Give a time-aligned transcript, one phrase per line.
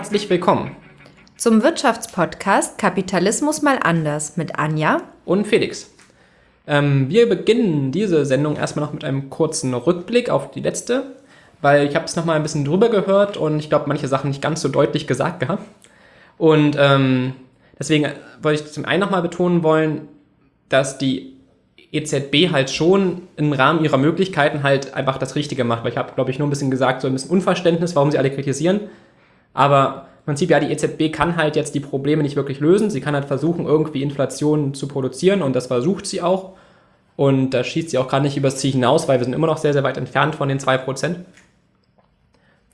[0.00, 0.74] Herzlich willkommen
[1.36, 5.90] zum Wirtschaftspodcast Kapitalismus mal anders mit Anja und Felix.
[6.66, 11.16] Ähm, wir beginnen diese Sendung erstmal noch mit einem kurzen Rückblick auf die letzte,
[11.60, 14.40] weil ich habe es nochmal ein bisschen drüber gehört und ich glaube, manche Sachen nicht
[14.40, 15.64] ganz so deutlich gesagt gehabt.
[16.38, 17.34] Und ähm,
[17.78, 18.08] deswegen
[18.40, 20.08] wollte ich zum einen nochmal betonen wollen,
[20.70, 21.36] dass die
[21.92, 25.84] EZB halt schon im Rahmen ihrer Möglichkeiten halt einfach das Richtige macht.
[25.84, 28.16] Weil ich habe, glaube ich, nur ein bisschen gesagt, so ein bisschen Unverständnis, warum sie
[28.16, 28.88] alle kritisieren.
[29.52, 32.90] Aber im Prinzip, ja, die EZB kann halt jetzt die Probleme nicht wirklich lösen.
[32.90, 36.52] Sie kann halt versuchen, irgendwie Inflation zu produzieren und das versucht sie auch.
[37.16, 39.58] Und da schießt sie auch gerade nicht übers Ziel hinaus, weil wir sind immer noch
[39.58, 41.16] sehr, sehr weit entfernt von den 2%.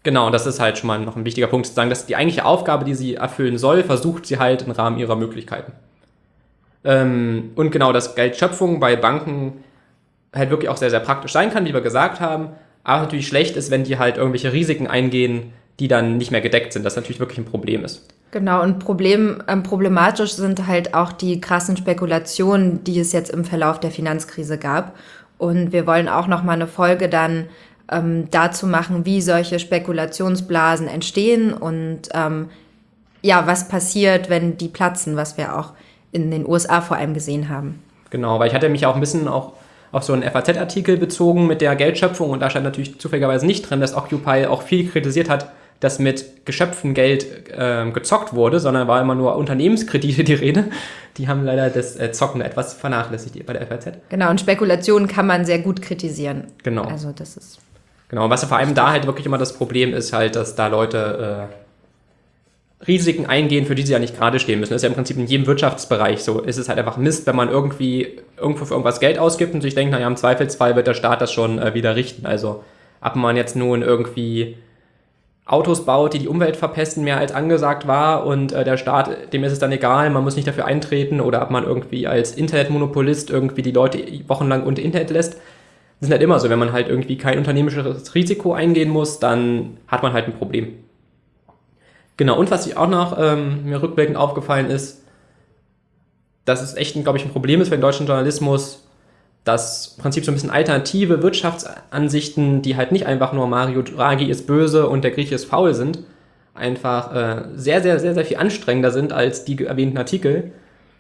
[0.03, 2.45] Genau, das ist halt schon mal noch ein wichtiger Punkt zu sagen, dass die eigentliche
[2.45, 5.73] Aufgabe, die sie erfüllen soll, versucht sie halt im Rahmen ihrer Möglichkeiten.
[6.85, 9.65] Ähm, und genau, dass Geldschöpfung bei Banken
[10.33, 12.51] halt wirklich auch sehr, sehr praktisch sein kann, wie wir gesagt haben.
[12.85, 16.73] Aber natürlich schlecht ist, wenn die halt irgendwelche Risiken eingehen, die dann nicht mehr gedeckt
[16.73, 18.07] sind, das natürlich wirklich ein Problem ist.
[18.31, 23.45] Genau, und Problem, ähm, problematisch sind halt auch die krassen Spekulationen, die es jetzt im
[23.45, 24.97] Verlauf der Finanzkrise gab.
[25.39, 27.47] Und wir wollen auch noch mal eine Folge dann
[27.91, 32.49] ähm, dazu machen, wie solche Spekulationsblasen entstehen und ähm,
[33.23, 35.73] ja, was passiert, wenn die platzen, was wir auch
[36.13, 37.83] in den USA vor allem gesehen haben.
[38.11, 39.53] Genau, weil ich hatte mich auch ein bisschen auch
[39.93, 43.81] auf so einen FAZ-Artikel bezogen mit der Geldschöpfung und da stand natürlich zufälligerweise nicht drin,
[43.81, 49.01] dass Occupy auch viel kritisiert hat, dass mit geschöpftem Geld äh, gezockt wurde, sondern war
[49.01, 50.65] immer nur Unternehmenskredite die Rede.
[51.17, 53.89] Die haben leider das äh, Zocken etwas vernachlässigt bei der FAZ.
[54.09, 56.45] Genau, und Spekulationen kann man sehr gut kritisieren.
[56.63, 56.83] Genau.
[56.83, 57.59] Also das ist.
[58.09, 61.49] Genau, was vor allem da halt wirklich immer das Problem ist, halt, dass da Leute
[61.51, 64.73] äh, Risiken eingehen, für die sie ja nicht gerade stehen müssen.
[64.73, 66.41] Das ist ja im Prinzip in jedem Wirtschaftsbereich so.
[66.41, 69.75] Ist es halt einfach Mist, wenn man irgendwie irgendwo für irgendwas Geld ausgibt und sich
[69.75, 72.27] denkt, naja, im Zweifelsfall wird der Staat das schon äh, wieder richten.
[72.27, 72.63] Also,
[73.01, 74.57] ob man jetzt nun irgendwie
[75.47, 79.45] Autos baut, die die Umwelt verpesten, mehr als angesagt war und äh, der Staat, dem
[79.45, 83.31] ist es dann egal, man muss nicht dafür eintreten oder ob man irgendwie als Internetmonopolist
[83.31, 85.35] irgendwie die Leute wochenlang unter Internet lässt.
[86.01, 89.77] Das ist halt immer so, wenn man halt irgendwie kein unternehmerisches Risiko eingehen muss, dann
[89.87, 90.75] hat man halt ein Problem.
[92.17, 95.05] Genau, und was ich auch noch ähm, mir rückblickend aufgefallen ist,
[96.45, 98.86] dass es echt, glaube ich, ein Problem ist für den deutschen Journalismus,
[99.47, 104.29] dass im Prinzip so ein bisschen alternative Wirtschaftsansichten, die halt nicht einfach nur Mario Draghi
[104.29, 106.01] ist böse und der Grieche ist faul sind,
[106.53, 110.51] einfach äh, sehr, sehr, sehr, sehr viel anstrengender sind als die erwähnten Artikel.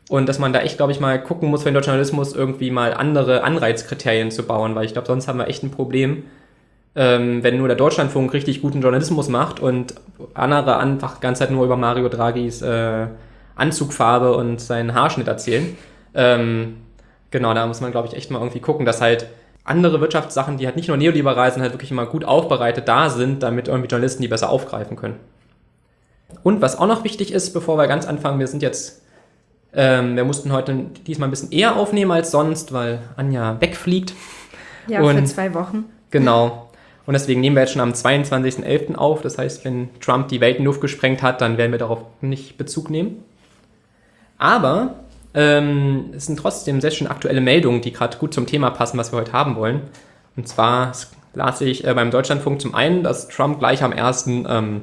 [0.08, 2.70] Und dass man da echt, glaube ich, mal gucken muss, für den deutschen Journalismus irgendwie
[2.70, 6.22] mal andere Anreizkriterien zu bauen, weil ich glaube, sonst haben wir echt ein Problem,
[6.94, 9.94] ähm, wenn nur der Deutschlandfunk richtig guten Journalismus macht und
[10.34, 13.08] andere einfach die ganze Zeit nur über Mario Draghis äh,
[13.56, 15.76] Anzugfarbe und seinen Haarschnitt erzählen.
[16.14, 16.76] Ähm,
[17.36, 19.26] Genau, da muss man, glaube ich, echt mal irgendwie gucken, dass halt
[19.62, 23.42] andere Wirtschaftssachen, die halt nicht nur neoliberal sind, halt wirklich immer gut aufbereitet da sind,
[23.42, 25.16] damit irgendwie Journalisten die besser aufgreifen können.
[26.42, 29.02] Und was auch noch wichtig ist, bevor wir ganz anfangen, wir sind jetzt,
[29.74, 34.14] ähm, wir mussten heute diesmal ein bisschen eher aufnehmen als sonst, weil Anja wegfliegt.
[34.86, 35.84] Ja, Und, für zwei Wochen.
[36.10, 36.70] Genau.
[37.04, 38.94] Und deswegen nehmen wir jetzt schon am 22.11.
[38.94, 39.20] auf.
[39.20, 42.56] Das heißt, wenn Trump die Welt in Luft gesprengt hat, dann werden wir darauf nicht
[42.56, 43.22] Bezug nehmen.
[44.38, 44.94] Aber
[45.36, 49.12] ähm, es sind trotzdem sehr schön aktuelle Meldungen, die gerade gut zum Thema passen, was
[49.12, 49.82] wir heute haben wollen.
[50.34, 50.92] Und zwar
[51.34, 54.82] las ich äh, beim Deutschlandfunk zum einen, dass Trump gleich am ersten ähm,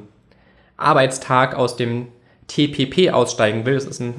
[0.78, 2.08] Arbeitstag aus dem
[2.47, 3.74] TPP aussteigen will.
[3.74, 4.13] Das ist ein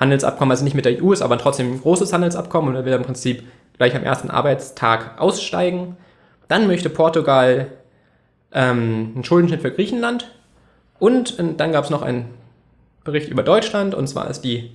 [0.00, 2.92] Handelsabkommen, also nicht mit der EU ist, aber trotzdem ein großes Handelsabkommen und er will
[2.92, 3.44] im Prinzip
[3.76, 5.96] gleich am ersten Arbeitstag aussteigen.
[6.48, 7.68] Dann möchte Portugal
[8.52, 10.32] ähm, einen Schuldenschnitt für Griechenland
[10.98, 12.34] und, und dann gab es noch einen
[13.04, 14.72] Bericht über Deutschland und zwar ist die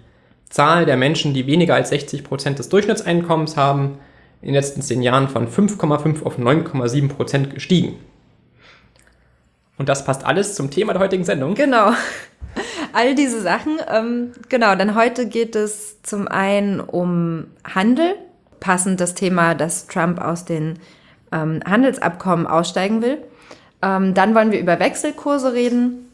[0.53, 3.97] Zahl der Menschen, die weniger als 60 Prozent des Durchschnittseinkommens haben,
[4.39, 7.95] in den letzten zehn Jahren von 5,5 auf 9,7 Prozent gestiegen.
[9.79, 11.55] Und das passt alles zum Thema der heutigen Sendung.
[11.55, 11.93] Genau.
[12.93, 13.79] All diese Sachen.
[13.91, 18.13] Ähm, genau, denn heute geht es zum einen um Handel,
[18.59, 20.77] passend das Thema, dass Trump aus den
[21.31, 23.17] ähm, Handelsabkommen aussteigen will.
[23.81, 26.12] Ähm, dann wollen wir über Wechselkurse reden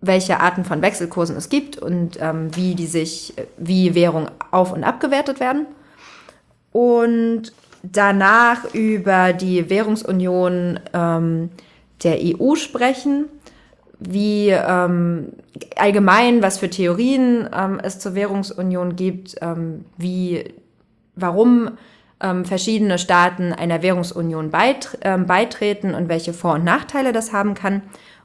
[0.00, 4.84] welche Arten von Wechselkursen es gibt und ähm, wie die sich, wie Währungen auf- und
[4.84, 5.66] abgewertet werden.
[6.72, 7.52] Und
[7.82, 11.50] danach über die Währungsunion ähm,
[12.02, 13.26] der EU sprechen,
[13.98, 15.32] wie ähm,
[15.76, 20.44] allgemein, was für Theorien ähm, es zur Währungsunion gibt, ähm, wie,
[21.16, 21.72] warum
[22.20, 27.82] ähm, verschiedene Staaten einer Währungsunion beit, beitreten und welche Vor- und Nachteile das haben kann.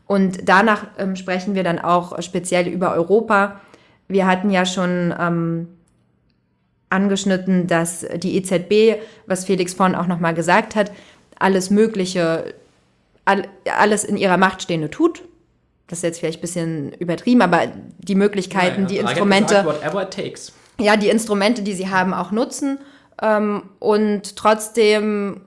[0.08, 3.62] Und danach ähm, sprechen wir dann auch speziell über Europa.
[4.08, 5.68] Wir hatten ja schon ähm,
[6.90, 10.92] angeschnitten, dass die EZB, was Felix vorhin auch nochmal gesagt hat,
[11.40, 12.54] alles Mögliche,
[13.26, 13.48] all,
[13.78, 15.24] alles in ihrer Macht Stehende tut.
[15.88, 17.62] das ist jetzt vielleicht ein bisschen übertrieben, aber
[17.98, 19.02] die Möglichkeiten, Ja, die ja.
[19.04, 20.52] Instrumente, whatever it takes.
[20.80, 22.78] ja, die Instrumente, die sie haben, auch nutzen.
[23.22, 25.42] Ähm, und trotzdem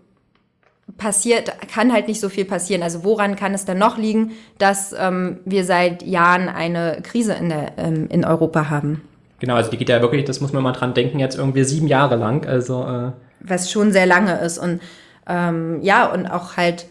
[0.97, 2.83] passiert, kann halt nicht so viel passieren.
[2.83, 7.49] Also woran kann es denn noch liegen, dass ähm, wir seit Jahren eine Krise in,
[7.49, 9.03] der, ähm, in Europa haben?
[9.41, 11.89] Genau, also die geht ja wirklich, das muss man mal dran denken, jetzt irgendwie sieben
[11.89, 12.47] Jahre lang.
[12.47, 14.59] Also äh, Was schon sehr lange ist.
[14.59, 14.81] Und
[15.27, 16.87] ähm, ja, und auch halt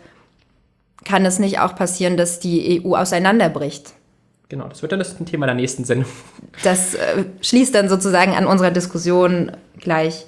[1.04, 3.94] kann es nicht auch passieren, dass die EU auseinanderbricht.
[4.50, 6.10] genau, das wird dann das Thema der nächsten Sendung.
[6.64, 10.26] Das äh, schließt dann sozusagen an unserer Diskussion gleich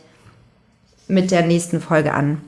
[1.08, 2.42] mit der nächsten Folge an.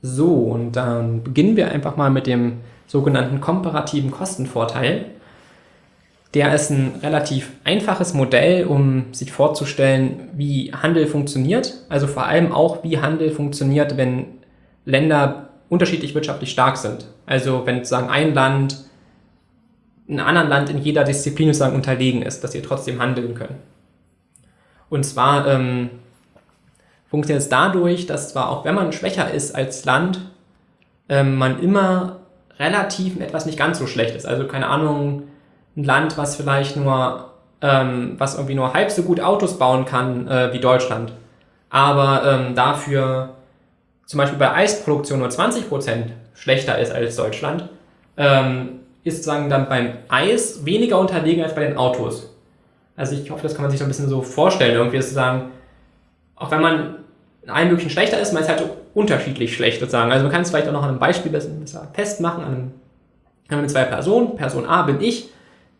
[0.00, 5.06] So, und dann beginnen wir einfach mal mit dem sogenannten komparativen Kostenvorteil.
[6.34, 11.74] Der ist ein relativ einfaches Modell, um sich vorzustellen, wie Handel funktioniert.
[11.88, 14.26] Also vor allem auch, wie Handel funktioniert, wenn
[14.84, 17.06] Länder unterschiedlich wirtschaftlich stark sind.
[17.26, 18.88] Also wenn sozusagen ein Land
[20.08, 23.56] einem anderen Land in jeder Disziplin sozusagen unterlegen ist, dass sie trotzdem handeln können.
[24.88, 25.90] Und zwar ähm,
[27.10, 30.20] funktioniert es dadurch, dass zwar auch wenn man schwächer ist als Land,
[31.08, 32.16] ähm, man immer
[32.58, 34.26] relativ etwas nicht ganz so schlecht ist.
[34.26, 35.24] Also keine Ahnung,
[35.76, 37.30] ein Land, was vielleicht nur,
[37.62, 41.12] ähm, was irgendwie nur halb so gut Autos bauen kann äh, wie Deutschland,
[41.70, 43.30] aber ähm, dafür
[44.06, 47.68] zum Beispiel bei Eisproduktion nur 20% schlechter ist als Deutschland,
[48.16, 52.34] ähm, ist sozusagen dann beim Eis weniger unterlegen als bei den Autos.
[52.96, 54.74] Also ich hoffe, das kann man sich so ein bisschen so vorstellen.
[54.74, 55.50] Irgendwie ist sozusagen,
[56.38, 56.96] auch wenn man
[57.42, 58.62] in allen möglichen schlechter ist, man ist halt
[58.94, 60.12] unterschiedlich schlecht sozusagen.
[60.12, 62.44] Also man kann es vielleicht auch noch an einem Beispiel besser festmachen.
[62.44, 62.72] An einem,
[63.48, 64.36] wir haben zwei Personen.
[64.36, 65.30] Person A bin ich,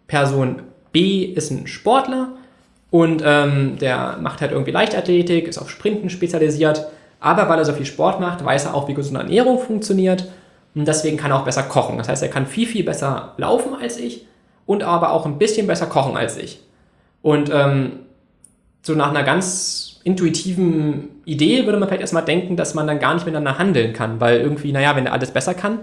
[0.06, 0.62] Person
[0.93, 2.31] B ist ein Sportler
[2.90, 6.87] und ähm, der macht halt irgendwie Leichtathletik, ist auf Sprinten spezialisiert.
[7.20, 10.28] Aber weil er so viel Sport macht, weiß er auch, wie gesunde Ernährung funktioniert.
[10.75, 11.99] Und deswegen kann er auch besser kochen.
[11.99, 14.26] Das heißt, er kann viel, viel besser laufen als ich
[14.64, 16.61] und aber auch ein bisschen besser kochen als ich.
[17.20, 18.00] Und ähm,
[18.82, 23.12] so nach einer ganz intuitiven Idee würde man vielleicht erstmal denken, dass man dann gar
[23.12, 25.81] nicht miteinander handeln kann, weil irgendwie, naja, wenn er alles besser kann,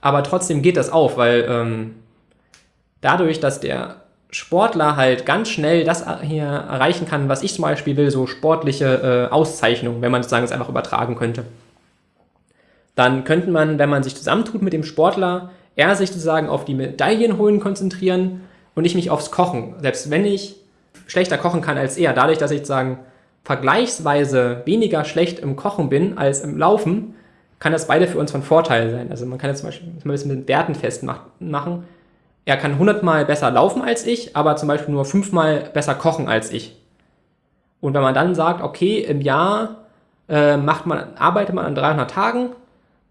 [0.00, 1.96] aber trotzdem geht das auf, weil ähm,
[3.00, 3.96] dadurch, dass der
[4.30, 9.28] Sportler halt ganz schnell das hier erreichen kann, was ich zum Beispiel will, so sportliche
[9.30, 11.44] äh, Auszeichnungen, wenn man sozusagen es einfach übertragen könnte.
[12.94, 16.74] Dann könnte man, wenn man sich zusammentut mit dem Sportler, er sich sozusagen auf die
[16.74, 18.42] Medaillen holen konzentrieren
[18.76, 19.74] und ich mich aufs Kochen.
[19.80, 20.56] Selbst wenn ich
[21.08, 22.98] schlechter kochen kann als er, dadurch, dass ich sozusagen
[23.48, 27.14] vergleichsweise weniger schlecht im Kochen bin als im Laufen,
[27.58, 29.10] kann das beide für uns von Vorteil sein.
[29.10, 31.84] Also man kann jetzt zum Beispiel mal ein bisschen mit Werten festmachen.
[32.44, 35.94] Er kann 100 Mal besser laufen als ich, aber zum Beispiel nur 5 Mal besser
[35.94, 36.76] kochen als ich.
[37.80, 39.86] Und wenn man dann sagt, okay, im Jahr
[40.28, 42.50] äh, macht man, arbeitet man an 300 Tagen,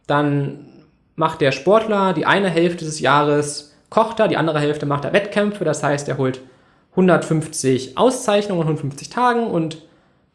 [0.06, 0.68] dann
[1.16, 5.14] macht der Sportler die eine Hälfte des Jahres kocht er, die andere Hälfte macht er
[5.14, 5.66] Wettkämpfe.
[5.66, 6.42] Das heißt, er holt
[6.92, 9.87] 150 Auszeichnungen an 150 Tagen und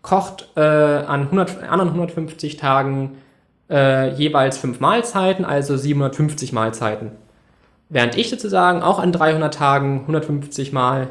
[0.02, 3.18] kocht äh, an 100, anderen 150 Tagen
[3.70, 7.12] äh, jeweils fünf Mahlzeiten, also 750 Mahlzeiten.
[7.88, 11.10] Während ich sozusagen auch an 300 Tagen 150 Mal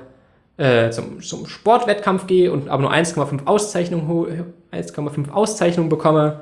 [0.58, 6.42] äh, zum, zum Sportwettkampf gehe und aber nur 1,5 Auszeichnungen, 1,5 Auszeichnungen bekomme,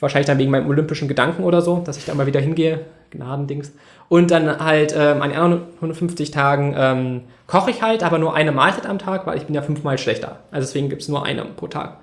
[0.00, 3.72] wahrscheinlich dann wegen meinem olympischen Gedanken oder so, dass ich da mal wieder hingehe, Gnadendings.
[4.08, 8.34] Und dann halt ähm, an den anderen 150 Tagen ähm, koche ich halt, aber nur
[8.34, 10.40] eine Mahlzeit am Tag, weil ich bin ja fünfmal schlechter.
[10.50, 11.98] Also deswegen gibt es nur eine pro Tag.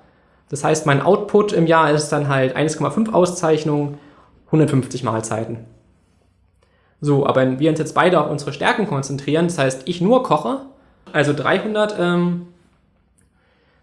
[0.50, 3.98] Das heißt, mein Output im Jahr ist dann halt 1,5 Auszeichnungen,
[4.46, 5.64] 150 Mahlzeiten.
[7.00, 10.22] So, aber wenn wir uns jetzt beide auf unsere Stärken konzentrieren, das heißt, ich nur
[10.22, 10.60] koche,
[11.12, 12.46] also 300, ähm,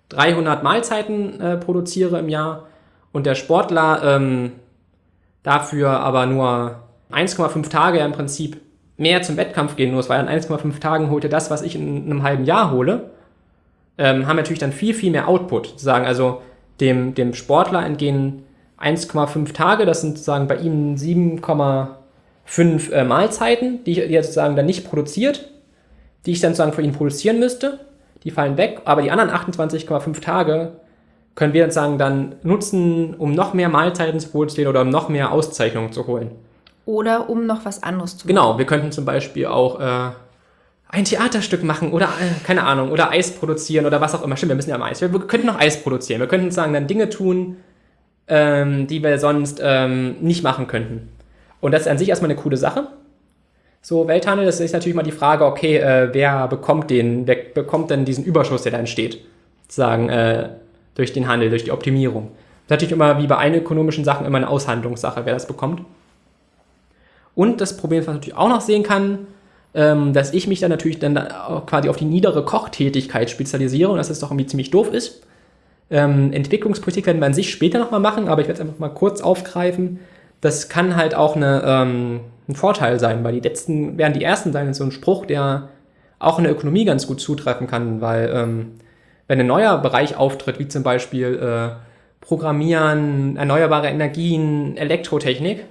[0.09, 2.67] 300 Mahlzeiten äh, produziere im Jahr
[3.11, 4.53] und der Sportler ähm,
[5.43, 6.79] dafür aber nur
[7.11, 8.61] 1,5 Tage im Prinzip
[8.97, 12.05] mehr zum Wettkampf gehen muss, weil an 1,5 Tagen holt er das, was ich in
[12.05, 13.09] einem halben Jahr hole,
[13.97, 15.67] ähm, haben natürlich dann viel, viel mehr Output.
[15.67, 16.05] Sozusagen.
[16.05, 16.41] Also
[16.79, 18.43] dem, dem Sportler entgehen
[18.79, 24.65] 1,5 Tage, das sind sozusagen bei ihm 7,5 äh, Mahlzeiten, die, die er sozusagen dann
[24.65, 25.49] nicht produziert,
[26.25, 27.79] die ich dann sozusagen für ihn produzieren müsste.
[28.23, 30.73] Die fallen weg, aber die anderen 28,5 Tage
[31.35, 35.31] können wir sozusagen dann nutzen, um noch mehr Mahlzeiten zu produzieren oder um noch mehr
[35.31, 36.31] Auszeichnungen zu holen.
[36.85, 40.11] Oder um noch was anderes zu Genau, wir könnten zum Beispiel auch äh,
[40.89, 44.35] ein Theaterstück machen oder, äh, keine Ahnung, oder Eis produzieren oder was auch immer.
[44.35, 44.99] Stimmt, wir müssen ja am Eis.
[44.99, 46.19] Wir, wir könnten noch Eis produzieren.
[46.19, 47.57] Wir könnten sozusagen dann Dinge tun,
[48.27, 51.09] ähm, die wir sonst ähm, nicht machen könnten.
[51.61, 52.87] Und das ist an sich erstmal eine coole Sache.
[53.81, 57.89] So, Welthandel, das ist natürlich mal die Frage, okay, äh, wer bekommt den, wer bekommt
[57.89, 59.23] denn diesen Überschuss, der da entsteht?
[59.63, 60.49] Sozusagen, äh,
[61.01, 62.29] durch den Handel, durch die Optimierung.
[62.29, 62.31] Das
[62.65, 65.81] ist natürlich immer, wie bei allen ökonomischen Sachen, immer eine Aushandlungssache, wer das bekommt.
[67.35, 69.19] Und das Problem, was man natürlich auch noch sehen kann,
[69.73, 71.15] ähm, dass ich mich dann natürlich dann
[71.65, 75.23] quasi auf die niedere Kochtätigkeit spezialisiere und dass das doch irgendwie ziemlich doof ist.
[75.89, 78.89] Ähm, Entwicklungspolitik werden wir an sich später nochmal machen, aber ich werde es einfach mal
[78.89, 79.99] kurz aufgreifen.
[80.39, 84.53] Das kann halt auch eine, ähm, ein Vorteil sein, weil die letzten werden die ersten
[84.53, 85.69] sein, so ein Spruch, der
[86.19, 88.71] auch in der Ökonomie ganz gut zutreffen kann, weil ähm,
[89.31, 91.79] wenn ein neuer Bereich auftritt, wie zum Beispiel äh,
[92.19, 95.67] Programmieren, erneuerbare Energien, Elektrotechnik,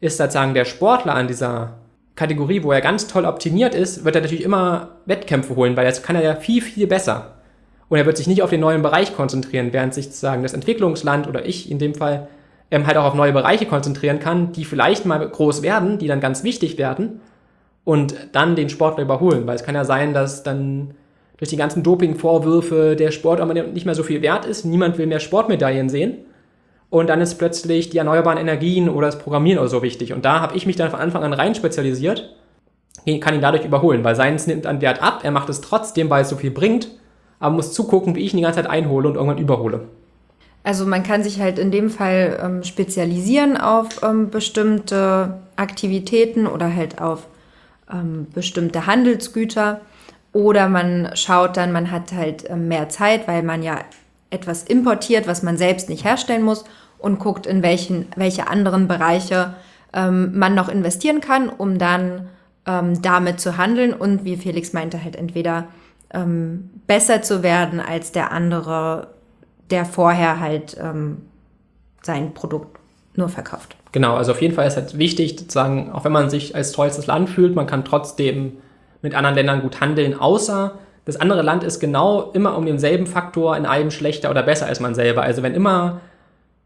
[0.00, 1.74] ist sozusagen der Sportler an dieser
[2.14, 6.02] Kategorie, wo er ganz toll optimiert ist, wird er natürlich immer Wettkämpfe holen, weil das
[6.02, 7.34] kann er ja viel, viel besser.
[7.90, 11.28] Und er wird sich nicht auf den neuen Bereich konzentrieren, während sich sozusagen das Entwicklungsland
[11.28, 12.28] oder ich in dem Fall
[12.70, 16.20] ähm, halt auch auf neue Bereiche konzentrieren kann, die vielleicht mal groß werden, die dann
[16.20, 17.20] ganz wichtig werden
[17.84, 19.46] und dann den Sportler überholen.
[19.46, 20.94] Weil es kann ja sein, dass dann
[21.38, 24.64] durch die ganzen Doping-Vorwürfe der Sport aber nicht mehr so viel wert ist.
[24.64, 26.18] Niemand will mehr Sportmedaillen sehen.
[26.90, 30.12] Und dann ist plötzlich die erneuerbaren Energien oder das Programmieren oder so wichtig.
[30.12, 32.34] Und da habe ich mich dann von Anfang an rein spezialisiert,
[33.20, 36.22] kann ihn dadurch überholen, weil seins nimmt an Wert ab, er macht es trotzdem, weil
[36.22, 36.88] es so viel bringt,
[37.40, 39.82] aber muss zugucken, wie ich ihn die ganze Zeit einhole und irgendwann überhole.
[40.62, 46.74] Also man kann sich halt in dem Fall ähm, spezialisieren auf ähm, bestimmte Aktivitäten oder
[46.74, 47.26] halt auf
[47.90, 49.80] ähm, bestimmte Handelsgüter.
[50.32, 53.80] Oder man schaut dann, man hat halt ähm, mehr Zeit, weil man ja
[54.30, 56.64] etwas importiert, was man selbst nicht herstellen muss
[56.98, 59.54] und guckt, in welchen, welche anderen Bereiche
[59.92, 62.28] ähm, man noch investieren kann, um dann
[62.66, 65.68] ähm, damit zu handeln und wie Felix meinte, halt entweder
[66.12, 69.08] ähm, besser zu werden als der andere,
[69.70, 71.22] der vorher halt ähm,
[72.02, 72.78] sein Produkt
[73.14, 73.76] nur verkauft.
[73.92, 77.06] Genau, also auf jeden Fall ist halt wichtig, sozusagen, auch wenn man sich als tollstes
[77.06, 78.58] Land fühlt, man kann trotzdem
[79.02, 83.56] mit anderen Ländern gut handeln, außer das andere Land ist genau immer um denselben Faktor
[83.56, 85.22] in allem schlechter oder besser als man selber.
[85.22, 86.00] Also wenn immer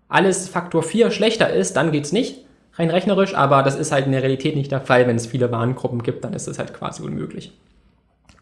[0.08, 4.06] alles Faktor 4 schlechter ist, dann geht es nicht, rein rechnerisch, aber das ist halt
[4.06, 5.06] in der Realität nicht der Fall.
[5.06, 7.52] Wenn es viele Warengruppen gibt, dann ist es halt quasi unmöglich.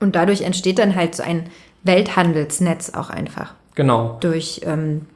[0.01, 1.51] Und dadurch entsteht dann halt so ein
[1.83, 3.55] Welthandelsnetz auch einfach.
[3.75, 4.17] Genau.
[4.21, 5.07] Durch ähm,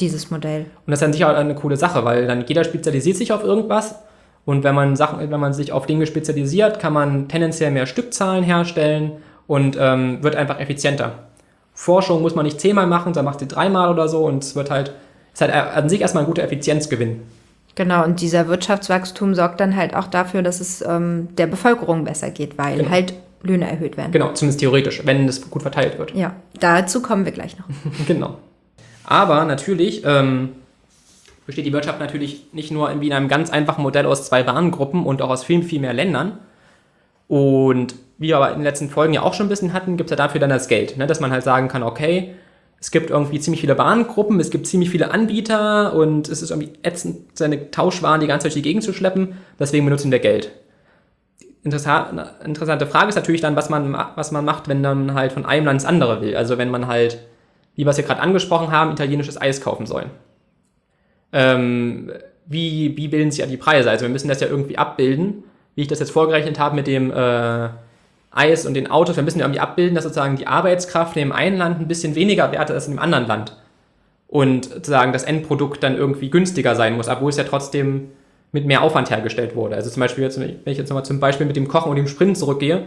[0.00, 0.66] dieses Modell.
[0.86, 4.02] Und das ist dann sicher eine coole Sache, weil dann jeder spezialisiert sich auf irgendwas.
[4.46, 8.44] Und wenn man Sachen, wenn man sich auf Dinge spezialisiert, kann man tendenziell mehr Stückzahlen
[8.44, 9.12] herstellen
[9.46, 11.26] und ähm, wird einfach effizienter.
[11.74, 14.70] Forschung muss man nicht zehnmal machen, sondern macht sie dreimal oder so und es wird
[14.70, 14.94] halt,
[15.34, 17.22] ist halt an sich erstmal ein guter Effizienzgewinn.
[17.74, 22.30] Genau, und dieser Wirtschaftswachstum sorgt dann halt auch dafür, dass es ähm, der Bevölkerung besser
[22.30, 22.90] geht, weil genau.
[22.90, 24.12] halt Löhne erhöht werden.
[24.12, 26.14] Genau, zumindest theoretisch, wenn es gut verteilt wird.
[26.14, 27.66] Ja, dazu kommen wir gleich noch.
[28.06, 28.38] genau.
[29.04, 30.50] Aber natürlich ähm,
[31.46, 35.22] besteht die Wirtschaft natürlich nicht nur in, einem ganz einfachen Modell aus zwei Warengruppen und
[35.22, 36.38] auch aus viel, viel mehr Ländern.
[37.28, 40.10] Und wie wir aber in den letzten Folgen ja auch schon ein bisschen hatten, gibt
[40.10, 41.06] es ja dafür dann das Geld, ne?
[41.06, 42.34] dass man halt sagen kann, okay,
[42.80, 46.72] es gibt irgendwie ziemlich viele Warengruppen, es gibt ziemlich viele Anbieter und es ist irgendwie
[46.82, 50.50] ätzend, seine Tauschwaren die ganze Zeit durch die Gegend zu schleppen, deswegen benutzen wir Geld.
[51.64, 55.66] Interessante Frage ist natürlich dann, was man, was man macht, wenn man halt von einem
[55.66, 56.36] Land ins andere will.
[56.36, 57.18] Also wenn man halt,
[57.74, 60.06] wie wir es ja gerade angesprochen haben, italienisches Eis kaufen soll.
[61.36, 62.10] Ähm,
[62.46, 63.90] wie, wie bilden sich ja die Preise?
[63.90, 67.10] Also wir müssen das ja irgendwie abbilden, wie ich das jetzt vorgerechnet habe mit dem
[67.10, 67.68] äh,
[68.30, 71.58] Eis und den Autos, wir müssen irgendwie abbilden, dass sozusagen die Arbeitskraft in dem einen
[71.58, 73.54] Land ein bisschen weniger wert ist als in dem anderen Land.
[74.28, 78.12] Und sozusagen das Endprodukt dann irgendwie günstiger sein muss, obwohl es ja trotzdem
[78.52, 79.76] mit mehr Aufwand hergestellt wurde.
[79.76, 82.08] Also zum Beispiel, jetzt, wenn ich jetzt nochmal zum Beispiel mit dem Kochen und dem
[82.08, 82.84] Sprinten zurückgehe,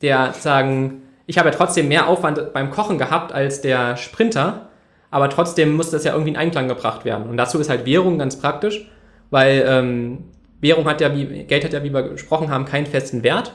[0.00, 4.68] der sagen, ich habe ja trotzdem mehr Aufwand beim Kochen gehabt als der Sprinter,
[5.12, 7.28] aber trotzdem muss das ja irgendwie in Einklang gebracht werden.
[7.28, 8.88] Und dazu ist halt Währung ganz praktisch,
[9.30, 10.24] weil ähm,
[10.60, 13.52] Währung hat ja, wie Geld hat ja, wie wir gesprochen haben, keinen festen Wert.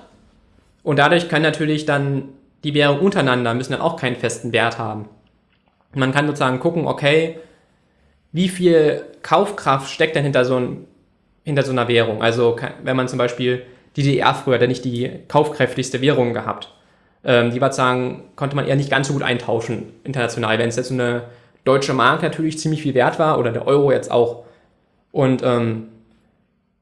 [0.84, 2.30] Und dadurch kann natürlich dann
[2.64, 5.10] die Währung untereinander müssen dann auch keinen festen Wert haben.
[5.96, 7.40] man kann sozusagen gucken, okay,
[8.32, 10.86] wie viel Kaufkraft steckt denn hinter so, ein,
[11.44, 12.22] hinter so einer Währung?
[12.22, 13.64] Also wenn man zum Beispiel
[13.96, 16.72] die DDR früher hat ja nicht die kaufkräftigste Währung gehabt.
[17.24, 20.76] Ähm, die war sagen, konnte man eher nicht ganz so gut eintauschen international, wenn es
[20.76, 21.24] jetzt so eine
[21.68, 24.46] deutsche Mark natürlich ziemlich viel wert war oder der Euro jetzt auch.
[25.12, 25.90] Und ähm,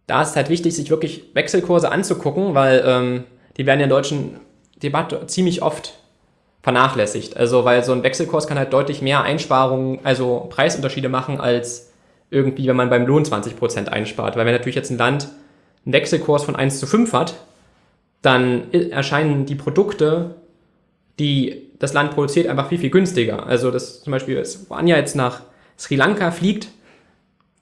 [0.07, 3.23] da ist halt wichtig, sich wirklich Wechselkurse anzugucken, weil ähm,
[3.57, 4.39] die werden in der deutschen
[4.81, 5.93] Debatte ziemlich oft
[6.61, 7.37] vernachlässigt.
[7.37, 11.91] Also, weil so ein Wechselkurs kann halt deutlich mehr Einsparungen, also Preisunterschiede machen, als
[12.29, 14.35] irgendwie, wenn man beim Lohn 20% einspart.
[14.35, 15.29] Weil wenn natürlich jetzt ein Land
[15.85, 17.35] einen Wechselkurs von 1 zu 5 hat,
[18.21, 20.35] dann erscheinen die Produkte,
[21.19, 23.45] die das Land produziert, einfach viel, viel günstiger.
[23.45, 25.41] Also, das zum Beispiel, wo Anja jetzt nach
[25.77, 26.69] Sri Lanka fliegt,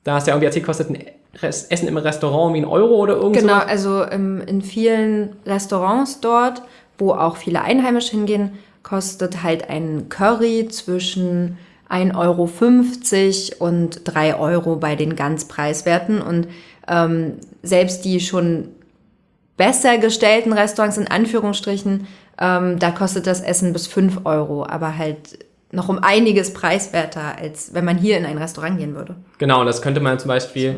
[0.04, 1.04] da ist ja irgendwie erzählt, kostet ein
[1.42, 3.42] Essen im Restaurant wie ein Euro oder irgendwas?
[3.42, 6.62] Genau, also ähm, in vielen Restaurants dort,
[6.98, 8.52] wo auch viele Einheimische hingehen,
[8.82, 11.58] kostet halt ein Curry zwischen
[11.90, 16.20] 1,50 Euro und 3 Euro bei den ganz preiswerten.
[16.20, 16.48] Und
[16.86, 18.68] ähm, selbst die schon
[19.56, 22.06] besser gestellten Restaurants in Anführungsstrichen,
[22.38, 25.38] ähm, da kostet das Essen bis 5 Euro, aber halt
[25.72, 29.16] noch um einiges preiswerter, als wenn man hier in ein Restaurant gehen würde.
[29.38, 30.76] Genau, und das könnte man zum Beispiel,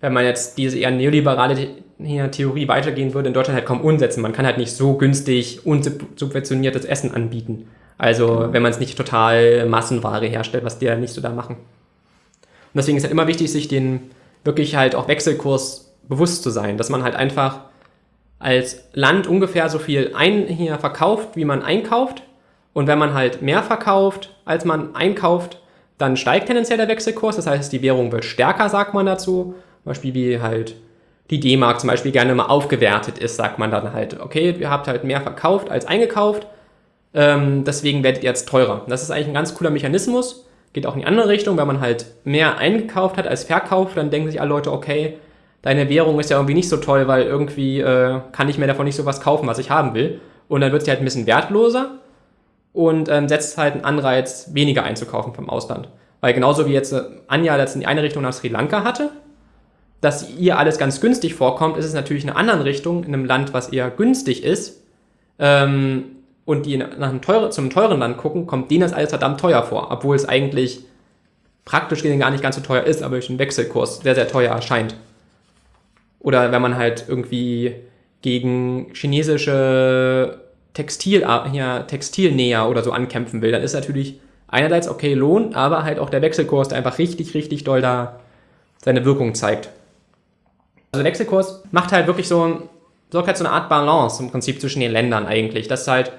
[0.00, 1.68] wenn man jetzt diese eher neoliberale
[2.30, 4.20] Theorie weitergehen würde, in Deutschland halt kaum umsetzen.
[4.20, 7.68] Man kann halt nicht so günstig unsubventioniertes Essen anbieten.
[7.98, 11.56] Also wenn man es nicht total Massenware herstellt, was die ja nicht so da machen.
[11.56, 14.10] Und deswegen ist halt immer wichtig, sich den
[14.44, 17.60] wirklich halt auch Wechselkurs bewusst zu sein, dass man halt einfach
[18.38, 22.22] als Land ungefähr so viel ein hier verkauft, wie man einkauft.
[22.72, 25.60] Und wenn man halt mehr verkauft, als man einkauft,
[25.98, 27.36] dann steigt tendenziell der Wechselkurs.
[27.36, 29.54] Das heißt, die Währung wird stärker, sagt man dazu.
[29.82, 30.74] Zum Beispiel wie halt
[31.30, 34.86] die D-Mark zum Beispiel gerne mal aufgewertet ist, sagt man dann halt, okay, ihr habt
[34.86, 36.46] halt mehr verkauft als eingekauft,
[37.14, 38.84] ähm, deswegen werdet ihr jetzt teurer.
[38.88, 41.80] Das ist eigentlich ein ganz cooler Mechanismus, geht auch in die andere Richtung, wenn man
[41.80, 45.18] halt mehr eingekauft hat als verkauft, dann denken sich alle Leute, okay,
[45.66, 48.86] deine Währung ist ja irgendwie nicht so toll, weil irgendwie äh, kann ich mir davon
[48.86, 50.20] nicht so was kaufen, was ich haben will.
[50.46, 51.96] Und dann wird sie halt ein bisschen wertloser
[52.72, 55.88] und ähm, setzt halt einen Anreiz, weniger einzukaufen vom Ausland.
[56.20, 59.10] Weil genauso wie jetzt äh, Anja letztens die eine Richtung nach Sri Lanka hatte,
[60.00, 63.24] dass ihr alles ganz günstig vorkommt, ist es natürlich in einer anderen Richtung, in einem
[63.24, 64.84] Land, was eher günstig ist,
[65.40, 66.04] ähm,
[66.44, 69.64] und die nach einem teuren, zum teuren Land gucken, kommt denen das alles verdammt teuer
[69.64, 70.84] vor, obwohl es eigentlich
[71.64, 74.52] praktisch gesehen gar nicht ganz so teuer ist, aber durch den Wechselkurs sehr, sehr teuer
[74.52, 74.94] erscheint.
[76.26, 77.76] Oder wenn man halt irgendwie
[78.20, 80.40] gegen chinesische
[80.74, 84.18] Textil, ja, Textilnäher oder so ankämpfen will, dann ist natürlich
[84.48, 88.18] einerseits okay Lohn, aber halt auch der Wechselkurs, der einfach richtig, richtig doll da
[88.82, 89.68] seine Wirkung zeigt.
[90.90, 92.68] Also der Wechselkurs macht halt wirklich so,
[93.12, 96.10] sorgt halt so eine Art Balance im Prinzip zwischen den Ländern eigentlich, dass halt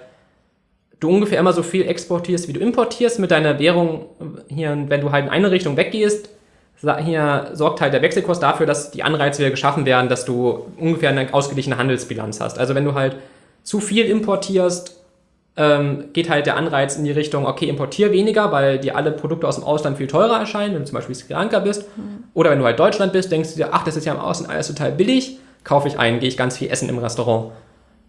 [1.02, 4.06] du ungefähr immer so viel exportierst, wie du importierst mit deiner Währung
[4.48, 6.30] hier, wenn du halt in eine Richtung weggehst,
[6.80, 11.10] hier sorgt halt der Wechselkurs dafür, dass die Anreize wieder geschaffen werden, dass du ungefähr
[11.10, 12.60] eine ausgeglichene Handelsbilanz hast.
[12.60, 13.16] Also wenn du halt
[13.64, 14.98] zu viel importierst,
[15.58, 19.48] ähm, geht halt der Anreiz in die Richtung, okay, importier weniger, weil dir alle Produkte
[19.48, 21.86] aus dem Ausland viel teurer erscheinen, wenn du zum Beispiel Sri Lanka bist.
[21.98, 22.26] Mhm.
[22.36, 24.54] Oder wenn du halt Deutschland bist, denkst du dir, ach, das ist ja im Ausland
[24.54, 27.52] alles total billig, kaufe ich ein, gehe ich ganz viel essen im Restaurant.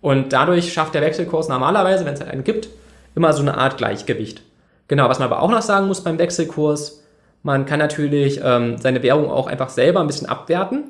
[0.02, 2.68] Und dadurch schafft der Wechselkurs normalerweise, wenn es halt einen gibt,
[3.16, 4.42] immer so eine Art Gleichgewicht.
[4.86, 7.02] Genau, was man aber auch noch sagen muss beim Wechselkurs,
[7.42, 10.84] man kann natürlich ähm, seine Währung auch einfach selber ein bisschen abwerten.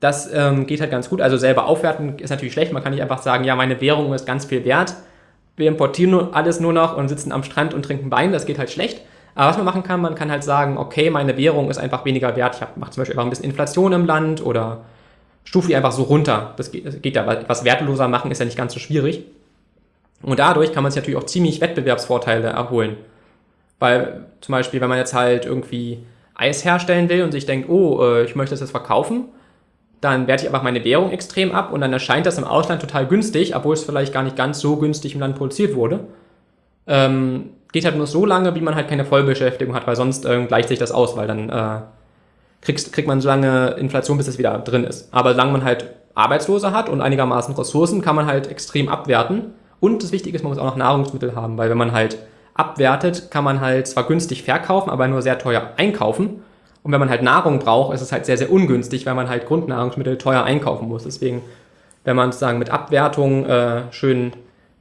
[0.00, 1.20] Das ähm, geht halt ganz gut.
[1.20, 2.72] Also selber aufwerten ist natürlich schlecht.
[2.72, 4.94] Man kann nicht einfach sagen, ja, meine Währung ist ganz viel wert
[5.60, 8.70] wir importieren alles nur noch und sitzen am Strand und trinken Wein, das geht halt
[8.70, 9.02] schlecht.
[9.36, 12.34] Aber was man machen kann, man kann halt sagen, okay, meine Währung ist einfach weniger
[12.34, 12.56] wert.
[12.56, 14.80] Ich mache zum Beispiel einfach ein bisschen Inflation im Land oder
[15.44, 16.54] stufe die einfach so runter.
[16.56, 19.24] Das geht, das geht ja, etwas wertloser machen ist ja nicht ganz so schwierig.
[20.22, 22.96] Und dadurch kann man sich natürlich auch ziemlich Wettbewerbsvorteile erholen.
[23.80, 25.98] Weil zum Beispiel, wenn man jetzt halt irgendwie
[26.34, 29.24] Eis herstellen will und sich denkt, oh, äh, ich möchte das jetzt verkaufen,
[30.00, 33.06] dann werte ich einfach meine Währung extrem ab und dann erscheint das im Ausland total
[33.06, 36.04] günstig, obwohl es vielleicht gar nicht ganz so günstig im Land produziert wurde.
[36.86, 40.44] Ähm, geht halt nur so lange, wie man halt keine Vollbeschäftigung hat, weil sonst äh,
[40.46, 41.80] gleicht sich das aus, weil dann äh,
[42.62, 45.12] kriegst, kriegt man so lange Inflation, bis es wieder drin ist.
[45.12, 49.54] Aber solange man halt Arbeitslose hat und einigermaßen Ressourcen, kann man halt extrem abwerten.
[49.78, 52.18] Und das Wichtige ist, man muss auch noch Nahrungsmittel haben, weil wenn man halt
[52.60, 56.42] abwertet, kann man halt zwar günstig verkaufen, aber nur sehr teuer einkaufen.
[56.82, 59.46] Und wenn man halt Nahrung braucht, ist es halt sehr, sehr ungünstig, weil man halt
[59.46, 61.04] Grundnahrungsmittel teuer einkaufen muss.
[61.04, 61.42] Deswegen,
[62.04, 64.32] wenn man sozusagen mit Abwertung äh, schön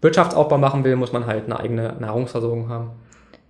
[0.02, 2.92] Wirtschaftsaufbau machen will, muss man halt eine eigene Nahrungsversorgung haben.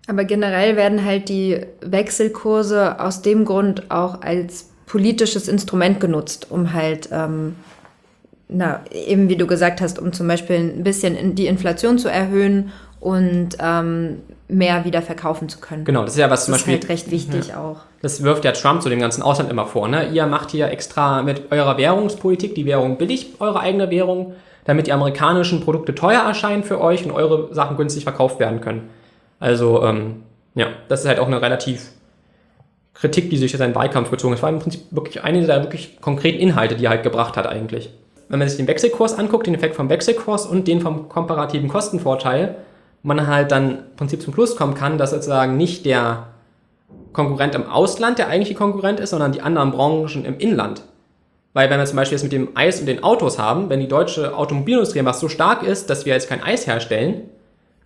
[0.07, 6.73] Aber generell werden halt die Wechselkurse aus dem Grund auch als politisches Instrument genutzt, um
[6.73, 7.55] halt, ähm,
[8.49, 12.71] na, eben wie du gesagt hast, um zum Beispiel ein bisschen die Inflation zu erhöhen
[12.99, 15.85] und ähm, mehr wieder verkaufen zu können.
[15.85, 16.79] Genau, das ist ja was zum das Beispiel.
[16.79, 17.61] Das ist halt recht wichtig ja.
[17.61, 17.77] auch.
[18.01, 19.87] Das wirft ja Trump zu dem ganzen Ausland immer vor.
[19.87, 20.09] Ne?
[20.09, 24.33] Ihr macht hier extra mit eurer Währungspolitik die Währung billig, eure eigene Währung,
[24.65, 28.89] damit die amerikanischen Produkte teuer erscheinen für euch und eure Sachen günstig verkauft werden können.
[29.39, 30.23] Also, ähm,
[30.55, 31.91] ja, das ist halt auch eine relativ
[32.93, 34.39] Kritik, die sich in seinen Wahlkampf gezogen hat.
[34.39, 37.47] Das war im Prinzip wirklich eine der wirklich konkreten Inhalte, die er halt gebracht hat
[37.47, 37.91] eigentlich.
[38.29, 42.55] Wenn man sich den Wechselkurs anguckt, den Effekt vom Wechselkurs und den vom komparativen Kostenvorteil,
[43.01, 46.27] man halt dann im Prinzip zum Schluss kommen kann, dass sozusagen nicht der
[47.11, 50.83] Konkurrent im Ausland der eigentliche Konkurrent ist, sondern die anderen Branchen im Inland.
[51.53, 53.87] Weil wenn wir zum Beispiel jetzt mit dem Eis und den Autos haben, wenn die
[53.87, 57.29] deutsche Automobilindustrie einfach so stark ist, dass wir jetzt kein Eis herstellen,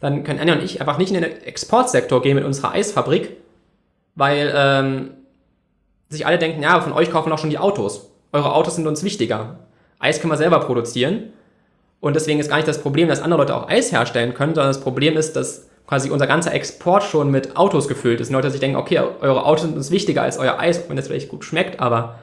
[0.01, 3.37] dann können Anja und ich einfach nicht in den Exportsektor gehen mit unserer Eisfabrik,
[4.15, 5.11] weil ähm,
[6.09, 8.09] sich alle denken, ja, von euch kaufen auch schon die Autos.
[8.33, 9.59] Eure Autos sind uns wichtiger.
[10.03, 11.33] Eis können wir selber produzieren
[11.99, 14.73] und deswegen ist gar nicht das Problem, dass andere Leute auch Eis herstellen können, sondern
[14.73, 18.29] das Problem ist, dass quasi unser ganzer Export schon mit Autos gefüllt ist.
[18.29, 21.07] Und Leute sich denken, okay, eure Autos sind uns wichtiger als euer Eis, wenn das
[21.07, 22.15] vielleicht gut schmeckt, aber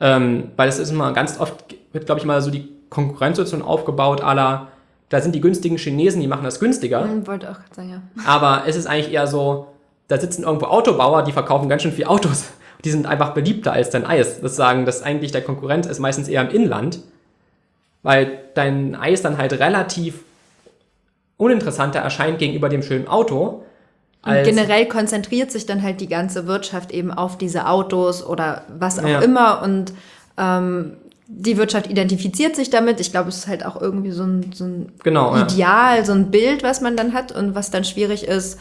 [0.00, 4.20] ähm, weil es ist immer ganz oft wird, glaube ich, mal so die Konkurrenzsituation aufgebaut,
[4.20, 4.68] aller,
[5.08, 7.02] da sind die günstigen Chinesen, die machen das günstiger.
[7.02, 8.02] Hm, wollte auch gerade sagen, ja.
[8.26, 9.68] Aber es ist eigentlich eher so,
[10.08, 12.50] da sitzen irgendwo Autobauer, die verkaufen ganz schön viel Autos.
[12.84, 14.40] Die sind einfach beliebter als dein Eis.
[14.40, 17.00] Das sagen, dass eigentlich der Konkurrent ist meistens eher im Inland,
[18.04, 20.20] weil dein Eis dann halt relativ
[21.36, 23.64] uninteressanter erscheint gegenüber dem schönen Auto.
[24.24, 28.98] Und generell konzentriert sich dann halt die ganze Wirtschaft eben auf diese Autos oder was
[28.98, 29.20] auch Ja.
[29.20, 29.92] immer und
[30.38, 33.00] ähm, die Wirtschaft identifiziert sich damit.
[33.00, 35.42] Ich glaube, es ist halt auch irgendwie so ein, so ein Genau, ja.
[35.42, 38.60] Ideal, so ein Bild, was man dann hat und was dann schwierig ist,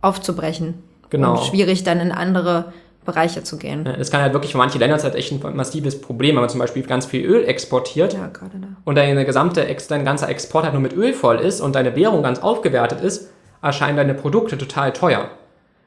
[0.00, 0.74] aufzubrechen.
[1.10, 1.32] Genau.
[1.32, 2.72] Und schwierig dann in andere
[3.04, 3.84] Bereiche zu gehen.
[3.86, 6.48] Ja, Es kann halt wirklich für manche Länder halt echt ein massives Problem, wenn man
[6.50, 8.66] zum Beispiel ganz viel Öl exportiert Ja, gerade da.
[8.84, 12.22] und deine gesamte, dein ganzer Export halt nur mit Öl voll ist und deine Währung
[12.22, 13.30] ganz aufgewertet ist,
[13.62, 15.28] erscheinen deine Produkte total teuer.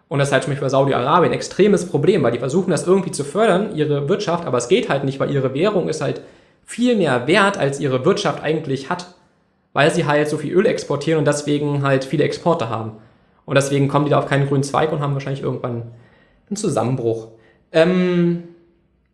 [0.10, 2.88] Und das ist halt zum Beispiel bei Saudi-Arabien ein extremes Problem, weil die versuchen das
[2.88, 6.21] irgendwie zu fördern, ihre Wirtschaft, aber es geht halt nicht, weil ihre Währung ist halt
[6.65, 9.08] viel mehr wert, als ihre Wirtschaft eigentlich hat,
[9.73, 12.93] weil sie halt so viel Öl exportieren und deswegen halt viele Exporte haben.
[13.45, 15.84] Und deswegen kommen die da auf keinen grünen Zweig und haben wahrscheinlich irgendwann
[16.49, 17.27] einen Zusammenbruch.
[17.71, 18.43] Ähm,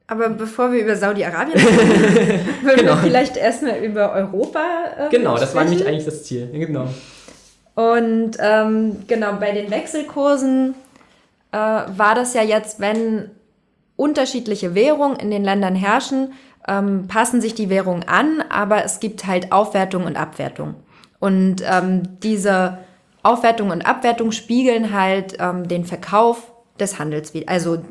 [0.08, 2.96] Aber bevor wir über Saudi-Arabien reden, würden Genau.
[2.96, 4.60] wir vielleicht erstmal über Europa
[5.00, 5.70] ähm, genau, das war sprechen.
[5.70, 6.48] nämlich eigentlich das Ziel.
[6.52, 6.88] Genau.
[7.76, 10.76] Und ähm, genau, bei den Wechselkursen
[11.52, 13.32] äh, war das ja jetzt, wenn
[13.96, 16.34] unterschiedliche Währungen in den Ländern herrschen,
[16.68, 20.76] ähm, passen sich die Währungen an, aber es gibt halt Aufwertung und Abwertung.
[21.20, 22.78] Und ähm, diese
[23.24, 27.84] Aufwertung und Abwertung spiegeln halt ähm, den Verkauf des Handels wieder, also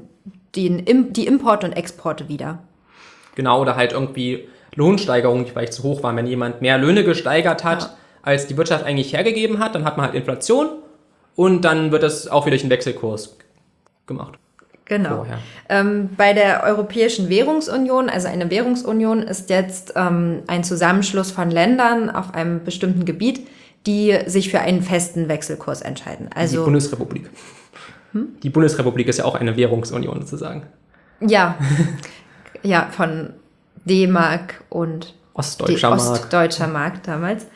[0.56, 2.58] den, die Importe und Exporte wieder.
[3.34, 6.16] Genau, oder halt irgendwie Lohnsteigerungen, die vielleicht zu hoch waren.
[6.16, 7.90] Wenn jemand mehr Löhne gesteigert hat, Ja.
[8.22, 10.68] als die Wirtschaft eigentlich hergegeben hat, dann hat man halt Inflation
[11.36, 13.36] und dann wird das auch wieder durch den Wechselkurs
[14.06, 14.34] gemacht.
[14.84, 15.24] Genau.
[15.70, 22.10] Ähm, bei der Europäischen Währungsunion, also eine Währungsunion ist jetzt ähm, ein Zusammenschluss von Ländern
[22.10, 23.46] auf einem bestimmten Gebiet,
[23.86, 26.28] die sich für einen festen Wechselkurs entscheiden.
[26.30, 26.64] die Also
[28.14, 30.64] Die Bundesrepublik ist ja auch eine Währungsunion sozusagen.
[31.20, 31.56] ja,
[32.62, 33.30] ja von
[33.84, 36.00] D-Mark und Ostdeutscher Mark.
[36.00, 37.46] Ostdeutscher Mark damals.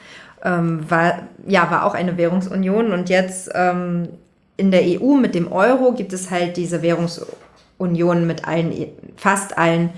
[0.43, 4.09] Ähm, war, ja, war auch eine Währungsunion und jetzt ähm,
[4.57, 9.59] in der EU mit dem Euro gibt es halt diese Währungsunion mit allen, E- fast
[9.59, 9.91] allen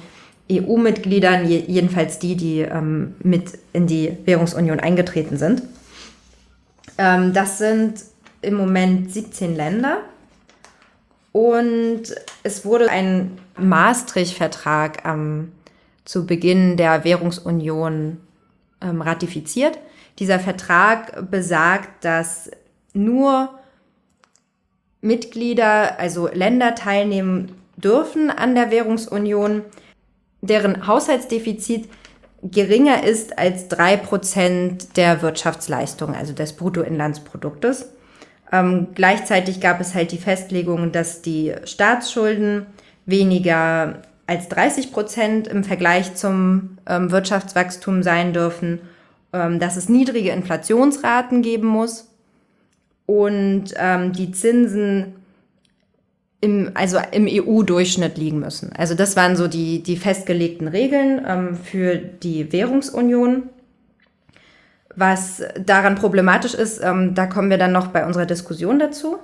[0.50, 5.62] EU-Mitgliedern, je, jedenfalls die, die ähm, mit in die Währungsunion eingetreten sind.
[6.96, 7.94] Ähm, das sind
[8.40, 9.98] im Moment 17 Länder
[11.32, 12.02] und
[12.42, 15.52] es wurde ein Maastricht-Vertrag am
[16.04, 18.16] zu Beginn der Währungsunion
[18.80, 19.78] ähm, ratifiziert.
[20.18, 22.50] Dieser Vertrag besagt, dass
[22.94, 23.50] nur
[25.02, 29.62] Mitglieder, also Länder teilnehmen dürfen an der Währungsunion,
[30.40, 31.88] deren Haushaltsdefizit
[32.42, 37.90] geringer ist als 3% der Wirtschaftsleistung, also des Bruttoinlandsproduktes.
[38.52, 42.66] Ähm, gleichzeitig gab es halt die Festlegung, dass die Staatsschulden
[43.06, 48.80] weniger als 30 Prozent im Vergleich zum ähm, Wirtschaftswachstum sein dürfen,
[49.32, 52.08] ähm, dass es niedrige Inflationsraten geben muss
[53.06, 55.14] und ähm, die Zinsen
[56.40, 58.72] im, also im EU-Durchschnitt liegen müssen.
[58.76, 63.44] Also das waren so die, die festgelegten Regeln ähm, für die Währungsunion.
[64.98, 69.18] Was daran problematisch ist, ähm, da kommen wir dann noch bei unserer Diskussion dazu.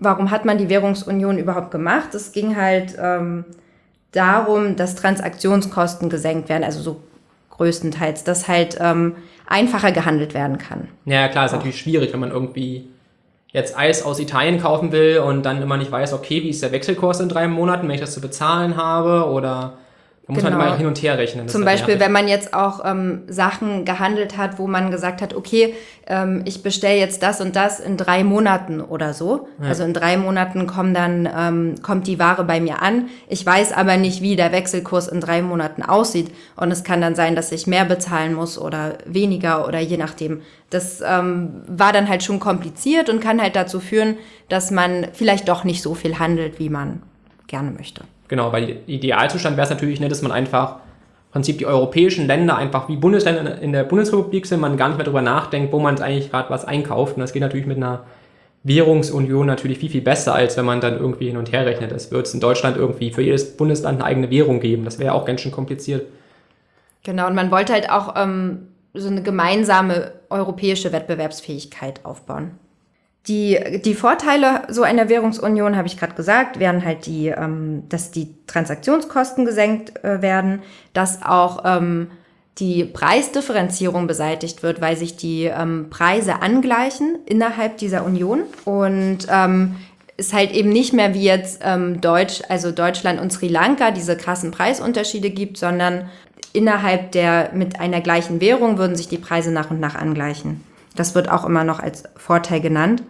[0.00, 2.12] Warum hat man die Währungsunion überhaupt gemacht?
[2.16, 3.44] Es ging halt ähm,
[4.10, 7.00] darum, dass Transaktionskosten gesenkt werden, also so
[7.50, 9.14] größtenteils, dass halt ähm,
[9.46, 10.88] einfacher gehandelt werden kann.
[11.04, 12.88] Ja, klar, ist natürlich schwierig, wenn man irgendwie
[13.52, 16.72] jetzt Eis aus Italien kaufen will und dann immer nicht weiß, okay, wie ist der
[16.72, 19.74] Wechselkurs in drei Monaten, wenn ich das zu bezahlen habe oder
[20.30, 20.56] da muss Genau.
[20.58, 21.48] man immer hin und her rechnen.
[21.48, 25.34] Zum halt Beispiel, wenn man jetzt auch ähm, Sachen gehandelt hat, wo man gesagt hat,
[25.34, 25.74] okay,
[26.06, 29.48] ähm, ich bestelle jetzt das und das in drei Monaten oder so.
[29.60, 33.08] Also in drei Monaten kommen dann, ähm, kommt die Ware bei mir an.
[33.28, 36.30] Ich weiß aber nicht, wie der Wechselkurs in drei Monaten aussieht.
[36.56, 40.42] Und es kann dann sein, dass ich mehr bezahlen muss oder weniger oder je nachdem.
[40.70, 44.16] Das ähm, war dann halt schon kompliziert und kann halt dazu führen,
[44.48, 47.02] dass man vielleicht doch nicht so viel handelt, wie man
[47.48, 48.02] gerne möchte.
[48.30, 52.56] Genau, weil Idealzustand wäre es natürlich, ne, dass man einfach im Prinzip die europäischen Länder
[52.56, 56.00] einfach wie Bundesländer in der Bundesrepublik sind, man gar nicht mehr darüber nachdenkt, wo man
[56.00, 57.16] eigentlich gerade was einkauft.
[57.16, 58.04] Und das geht natürlich mit einer
[58.62, 61.90] Währungsunion natürlich viel, viel besser, als wenn man dann irgendwie hin und her rechnet.
[61.90, 64.84] Es wird in Deutschland irgendwie für jedes Bundesland eine eigene Währung geben.
[64.84, 66.06] Das wäre auch ganz schön kompliziert.
[67.02, 72.52] Genau, und man wollte halt auch ähm, so eine gemeinsame europäische Wettbewerbsfähigkeit aufbauen.
[73.28, 78.10] Die, die Vorteile so einer Währungsunion, habe ich gerade gesagt, wären halt die, ähm, dass
[78.10, 80.62] die Transaktionskosten gesenkt äh, werden,
[80.94, 82.10] dass auch ähm,
[82.58, 89.76] die Preisdifferenzierung beseitigt wird, weil sich die ähm, Preise angleichen innerhalb dieser Union und ähm,
[90.16, 94.16] es halt eben nicht mehr wie jetzt ähm, Deutsch, also Deutschland und Sri Lanka diese
[94.16, 96.10] krassen Preisunterschiede gibt, sondern
[96.52, 100.62] innerhalb der mit einer gleichen Währung würden sich die Preise nach und nach angleichen.
[100.96, 103.02] Das wird auch immer noch als Vorteil genannt.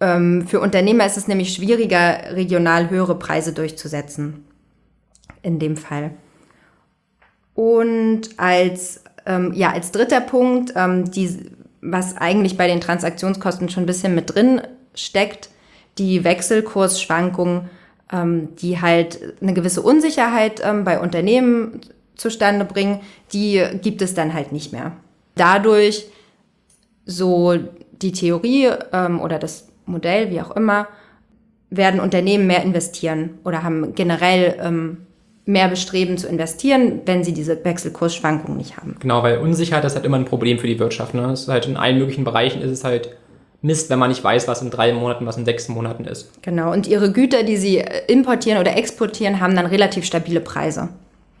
[0.00, 4.44] Ähm, für Unternehmer ist es nämlich schwieriger, regional höhere Preise durchzusetzen.
[5.42, 6.12] In dem Fall.
[7.54, 13.84] Und als, ähm, ja, als dritter Punkt, ähm, die, was eigentlich bei den Transaktionskosten schon
[13.84, 14.60] ein bisschen mit drin
[14.94, 15.50] steckt,
[15.98, 17.70] die Wechselkursschwankungen,
[18.60, 21.80] die halt eine gewisse Unsicherheit bei Unternehmen
[22.14, 23.00] zustande bringen,
[23.32, 24.92] die gibt es dann halt nicht mehr.
[25.34, 26.06] Dadurch,
[27.06, 27.54] so
[28.02, 30.88] die Theorie ähm, oder das Modell, wie auch immer,
[31.70, 34.98] werden Unternehmen mehr investieren oder haben generell ähm,
[35.46, 38.96] mehr bestreben zu investieren, wenn sie diese Wechselkursschwankungen nicht haben.
[39.00, 41.14] Genau, weil Unsicherheit ist halt immer ein Problem für die Wirtschaft.
[41.14, 41.22] Ne?
[41.22, 43.16] Das ist halt in allen möglichen Bereichen ist es halt
[43.62, 46.30] Mist, wenn man nicht weiß, was in drei Monaten, was in sechs Monaten ist.
[46.42, 50.90] Genau, und ihre Güter, die sie importieren oder exportieren, haben dann relativ stabile Preise.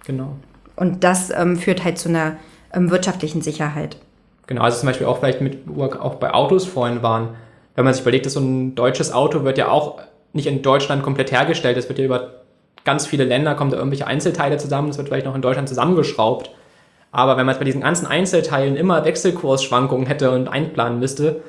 [0.06, 0.36] Genau.
[0.76, 2.36] Und das ähm, führt halt zu einer
[2.72, 3.96] ähm, wirtschaftlichen Sicherheit.
[4.46, 7.36] Genau, also zum Beispiel auch vielleicht mit, auch bei Autos vorhin waren,
[7.74, 9.98] wenn man sich überlegt, dass so ein deutsches Auto wird ja auch
[10.32, 12.30] nicht in Deutschland komplett hergestellt, es wird ja über
[12.84, 16.50] ganz viele Länder kommen da irgendwelche Einzelteile zusammen, das wird vielleicht noch in Deutschland zusammengeschraubt.
[17.10, 21.42] Aber wenn man jetzt bei diesen ganzen Einzelteilen immer Wechselkursschwankungen hätte und einplanen müsste,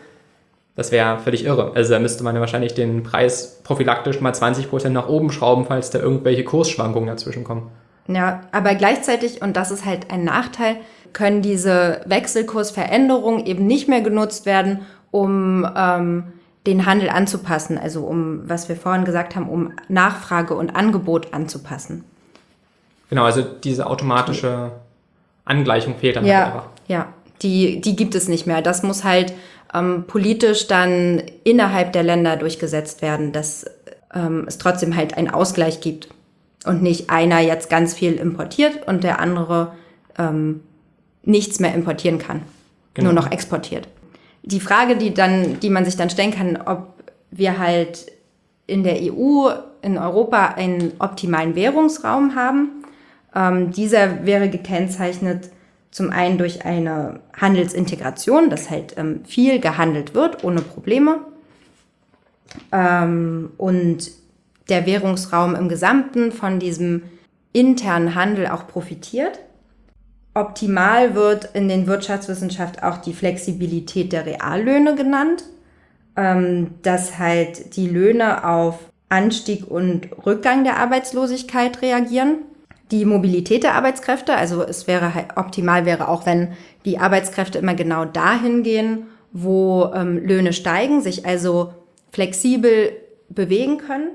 [0.76, 1.72] das wäre völlig irre.
[1.76, 5.90] Also da müsste man ja wahrscheinlich den Preis prophylaktisch mal 20% nach oben schrauben, falls
[5.90, 7.72] da irgendwelche Kursschwankungen dazwischen kommen.
[8.08, 10.78] Ja, aber gleichzeitig, und das ist halt ein Nachteil,
[11.14, 16.24] können diese Wechselkursveränderungen eben nicht mehr genutzt werden, um ähm,
[16.66, 22.04] den Handel anzupassen, also um, was wir vorhin gesagt haben, um Nachfrage und Angebot anzupassen.
[23.10, 24.72] Genau, also diese automatische
[25.46, 26.66] Angleichung fehlt dann ja, halt einfach.
[26.88, 27.08] Ja,
[27.42, 28.62] die, die gibt es nicht mehr.
[28.62, 29.34] Das muss halt
[29.74, 33.66] ähm, politisch dann innerhalb der Länder durchgesetzt werden, dass
[34.14, 36.10] ähm, es trotzdem halt einen Ausgleich gibt
[36.66, 39.74] und nicht einer jetzt ganz viel importiert und der andere
[40.18, 40.62] ähm,
[41.28, 42.42] nichts mehr importieren kann,
[42.94, 43.12] genau.
[43.12, 43.88] nur noch exportiert
[44.48, 46.94] die Frage, die, dann, die man sich dann stellen kann, ob
[47.32, 48.10] wir halt
[48.66, 49.50] in der EU,
[49.82, 52.84] in Europa einen optimalen Währungsraum haben.
[53.36, 55.50] Ähm, dieser wäre gekennzeichnet
[55.92, 61.20] zum einen durch eine Handelsintegration, dass halt ähm, viel gehandelt wird ohne Probleme.
[62.72, 64.12] Ähm, und
[64.70, 67.04] der Währungsraum im Gesamten von diesem
[67.52, 69.40] internen Handel auch profitiert.
[70.38, 75.44] Optimal wird in den Wirtschaftswissenschaften auch die Flexibilität der Reallöhne genannt,
[76.16, 78.78] ähm, dass halt die Löhne auf
[79.10, 82.44] Anstieg und Rückgang der Arbeitslosigkeit reagieren.
[82.92, 86.50] Die Mobilität der Arbeitskräfte, also es wäre halt optimal wäre auch, wenn
[86.86, 91.74] die Arbeitskräfte immer genau dahin gehen, wo ähm, Löhne steigen, sich also
[92.12, 92.92] flexibel
[93.30, 94.10] bewegen können.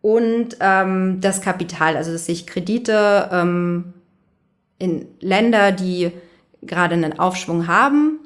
[0.00, 3.93] Und ähm, das Kapital, also dass sich Kredite ähm,
[4.78, 6.10] in Länder, die
[6.62, 8.18] gerade einen Aufschwung haben,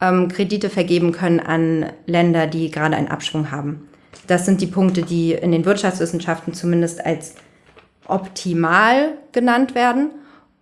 [0.00, 3.88] ähm, Kredite vergeben können an Länder, die gerade einen Abschwung haben.
[4.26, 7.34] Das sind die Punkte, die in den Wirtschaftswissenschaften zumindest als
[8.06, 10.10] optimal genannt werden.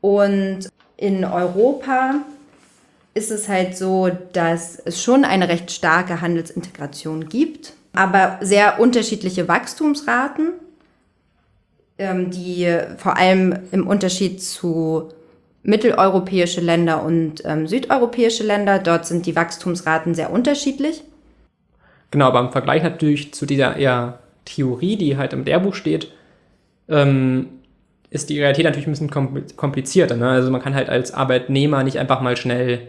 [0.00, 2.16] Und in Europa
[3.14, 9.48] ist es halt so, dass es schon eine recht starke Handelsintegration gibt, aber sehr unterschiedliche
[9.48, 10.52] Wachstumsraten,
[11.98, 15.08] ähm, die vor allem im Unterschied zu
[15.62, 18.78] mitteleuropäische Länder und ähm, südeuropäische Länder.
[18.78, 21.02] Dort sind die Wachstumsraten sehr unterschiedlich.
[22.10, 26.12] Genau, aber im Vergleich natürlich zu dieser eher Theorie, die halt im Lehrbuch steht,
[26.88, 27.48] ähm,
[28.10, 30.16] ist die Realität natürlich ein bisschen komplizierter.
[30.16, 30.28] Ne?
[30.28, 32.88] Also man kann halt als Arbeitnehmer nicht einfach mal schnell,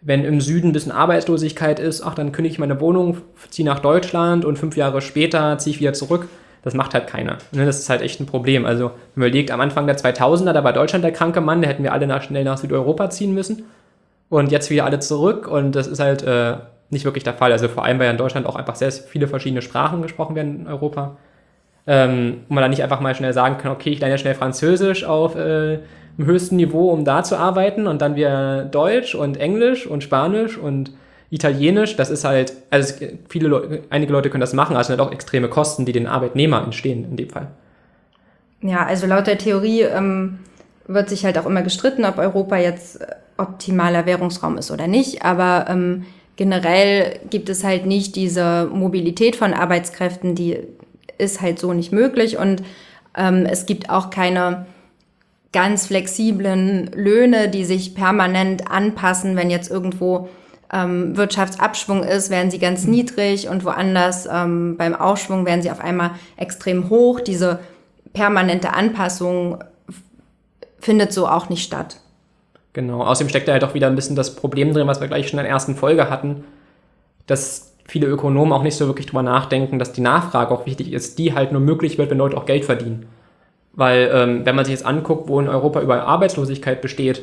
[0.00, 3.18] wenn im Süden ein bisschen Arbeitslosigkeit ist, ach, dann kündige ich meine Wohnung,
[3.50, 6.28] ziehe nach Deutschland und fünf Jahre später ziehe ich wieder zurück.
[6.62, 7.38] Das macht halt keiner.
[7.50, 8.64] Ne, das ist halt echt ein Problem.
[8.64, 11.68] Also, wenn man überlegt, am Anfang der 2000er, da war Deutschland der kranke Mann, da
[11.68, 13.64] hätten wir alle nach, schnell nach Südeuropa ziehen müssen.
[14.28, 16.54] Und jetzt wieder alle zurück und das ist halt äh,
[16.90, 17.52] nicht wirklich der Fall.
[17.52, 20.60] Also, vor allem, weil ja in Deutschland auch einfach sehr viele verschiedene Sprachen gesprochen werden
[20.60, 21.16] in Europa.
[21.86, 25.04] Ähm, und man dann nicht einfach mal schnell sagen kann, okay, ich lerne schnell Französisch
[25.04, 25.80] auf äh,
[26.16, 30.92] höchsten Niveau, um da zu arbeiten und dann wieder Deutsch und Englisch und Spanisch und
[31.32, 32.92] Italienisch, das ist halt, also
[33.26, 36.06] viele Leute, einige Leute können das machen, also sind halt auch extreme Kosten, die den
[36.06, 37.48] Arbeitnehmer entstehen in dem Fall.
[38.60, 40.40] Ja, also laut der Theorie ähm,
[40.86, 43.06] wird sich halt auch immer gestritten, ob Europa jetzt äh,
[43.38, 46.04] optimaler Währungsraum ist oder nicht, aber ähm,
[46.36, 50.58] generell gibt es halt nicht diese Mobilität von Arbeitskräften, die
[51.16, 52.62] ist halt so nicht möglich und
[53.16, 54.66] ähm, es gibt auch keine
[55.50, 60.28] ganz flexiblen Löhne, die sich permanent anpassen, wenn jetzt irgendwo
[60.72, 65.80] ähm, Wirtschaftsabschwung ist, werden sie ganz niedrig und woanders ähm, beim Aufschwung werden sie auf
[65.80, 67.20] einmal extrem hoch.
[67.20, 67.60] Diese
[68.12, 69.62] permanente Anpassung
[70.80, 71.98] findet so auch nicht statt.
[72.72, 75.28] Genau, außerdem steckt da halt auch wieder ein bisschen das Problem drin, was wir gleich
[75.28, 76.44] schon in der ersten Folge hatten,
[77.26, 81.18] dass viele Ökonomen auch nicht so wirklich drüber nachdenken, dass die Nachfrage auch wichtig ist,
[81.18, 83.06] die halt nur möglich wird, wenn Leute auch Geld verdienen.
[83.74, 87.22] Weil, ähm, wenn man sich jetzt anguckt, wo in Europa überall Arbeitslosigkeit besteht,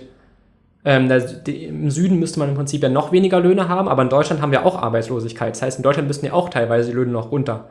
[0.86, 4.02] ähm, da, die, im Süden müsste man im Prinzip ja noch weniger Löhne haben, aber
[4.02, 5.52] in Deutschland haben wir auch Arbeitslosigkeit.
[5.52, 7.70] Das heißt, in Deutschland müssten ja auch teilweise die Löhne noch runter.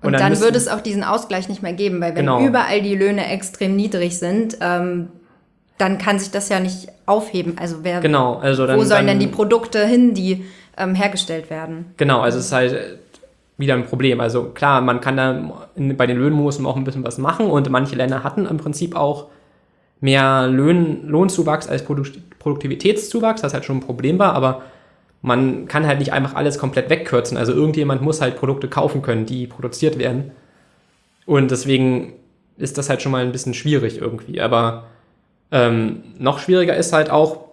[0.00, 2.26] Und, und dann, dann müssten, würde es auch diesen Ausgleich nicht mehr geben, weil wenn
[2.26, 2.40] genau.
[2.40, 5.08] überall die Löhne extrem niedrig sind, ähm,
[5.76, 7.56] dann kann sich das ja nicht aufheben.
[7.58, 10.44] Also wer, genau, also dann, wo sollen dann, denn die Produkte hin, die
[10.76, 11.86] ähm, hergestellt werden?
[11.96, 12.98] Genau, also es ist halt
[13.56, 14.20] wieder ein Problem.
[14.20, 17.18] Also klar, man kann da in, bei den Löhnen muss man auch ein bisschen was
[17.18, 19.26] machen und manche Länder hatten im Prinzip auch
[20.00, 24.62] mehr Lohn, Lohnzuwachs als Produktivitätszuwachs, was halt schon ein Problem war, aber
[25.22, 27.36] man kann halt nicht einfach alles komplett wegkürzen.
[27.36, 30.30] Also irgendjemand muss halt Produkte kaufen können, die produziert werden.
[31.26, 32.14] Und deswegen
[32.56, 34.40] ist das halt schon mal ein bisschen schwierig irgendwie.
[34.40, 34.84] Aber
[35.50, 37.48] ähm, noch schwieriger ist halt auch,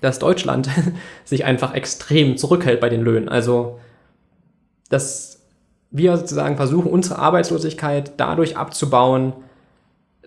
[0.00, 0.68] dass Deutschland
[1.24, 3.28] sich einfach extrem zurückhält bei den Löhnen.
[3.28, 3.78] Also,
[4.88, 5.40] dass
[5.90, 9.34] wir sozusagen versuchen, unsere Arbeitslosigkeit dadurch abzubauen,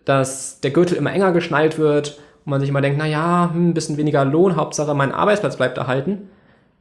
[0.06, 3.74] dass der Gürtel immer enger geschnallt wird und man sich immer denkt, naja, hm, ein
[3.74, 6.30] bisschen weniger Lohn, Hauptsache mein Arbeitsplatz bleibt erhalten.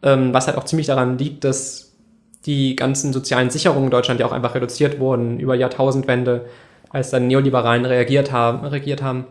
[0.02, 1.94] Ähm, was halt auch ziemlich daran liegt, dass
[2.44, 6.44] die ganzen sozialen Sicherungen in Deutschland ja auch einfach reduziert wurden über Jahrtausendwende,
[6.90, 9.24] als dann Neoliberalen reagiert haben, regiert haben.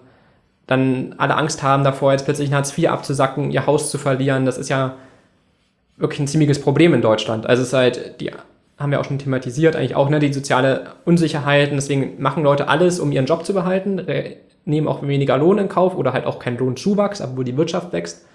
[0.66, 4.46] Dann alle Angst haben davor, jetzt plötzlich in Hartz IV abzusacken, ihr Haus zu verlieren.
[4.46, 4.96] Das ist ja
[5.98, 7.46] wirklich ein ziemliches Problem in Deutschland.
[7.46, 8.32] Also es ist halt, die
[8.78, 11.70] haben wir auch schon thematisiert, eigentlich auch, ne, die soziale Unsicherheit.
[11.70, 14.06] Und deswegen machen Leute alles, um ihren Job zu behalten,
[14.66, 18.26] nehmen auch weniger Lohn in Kauf oder halt auch keinen Lohnzuwachs, obwohl die Wirtschaft wächst.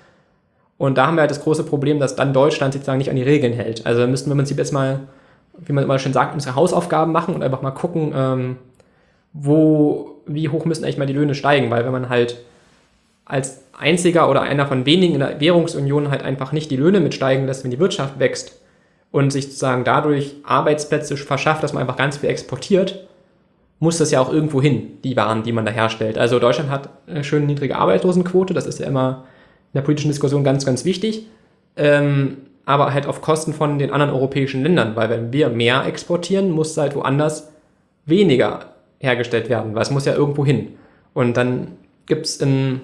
[0.76, 3.22] Und da haben wir halt das große Problem, dass dann Deutschland sozusagen nicht an die
[3.22, 3.84] Regeln hält.
[3.84, 5.00] Also müssten wir im Prinzip jetzt mal,
[5.58, 8.56] wie man immer schön sagt, unsere Hausaufgaben machen und einfach mal gucken, ähm,
[9.32, 12.38] wo, wie hoch müssen eigentlich mal die Löhne steigen, weil wenn man halt
[13.24, 17.46] als einziger oder einer von wenigen in der Währungsunion halt einfach nicht die Löhne mitsteigen
[17.46, 18.60] lässt, wenn die Wirtschaft wächst
[19.10, 23.06] und sich sozusagen dadurch Arbeitsplätze verschafft, dass man einfach ganz viel exportiert,
[23.80, 26.18] muss das ja auch irgendwo hin, die Waren, die man da herstellt.
[26.18, 29.24] Also Deutschland hat eine schön niedrige Arbeitslosenquote, das ist ja immer
[29.72, 31.26] in der politischen Diskussion ganz, ganz wichtig,
[31.76, 36.50] ähm, aber halt auf Kosten von den anderen europäischen Ländern, weil wenn wir mehr exportieren,
[36.50, 37.52] muss halt woanders
[38.04, 40.74] weniger hergestellt werden, weil es muss ja irgendwo hin.
[41.14, 41.68] Und dann
[42.06, 42.80] gibt es in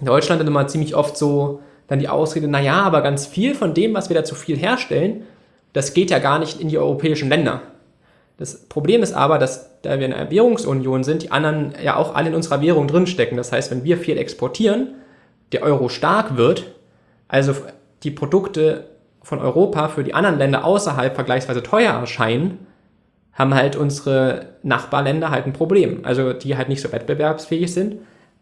[0.00, 4.08] Deutschland immer ziemlich oft so dann die Ausrede, naja, aber ganz viel von dem, was
[4.08, 5.22] wir da zu viel herstellen,
[5.72, 7.62] das geht ja gar nicht in die europäischen Länder.
[8.36, 12.14] Das Problem ist aber, dass da wir in einer Währungsunion sind, die anderen ja auch
[12.14, 13.36] alle in unserer Währung drinstecken.
[13.36, 14.94] Das heißt, wenn wir viel exportieren,
[15.52, 16.72] der Euro stark wird,
[17.26, 17.54] also
[18.02, 18.84] die Produkte
[19.22, 22.66] von Europa für die anderen Länder außerhalb vergleichsweise teuer erscheinen,
[23.32, 26.00] haben halt unsere Nachbarländer halt ein Problem.
[26.04, 27.96] Also die halt nicht so wettbewerbsfähig sind,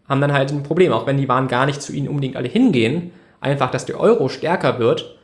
[0.09, 2.49] haben dann halt ein Problem, auch wenn die Waren gar nicht zu ihnen unbedingt alle
[2.49, 3.11] hingehen.
[3.47, 5.17] Einfach, dass der Euro stärker wird,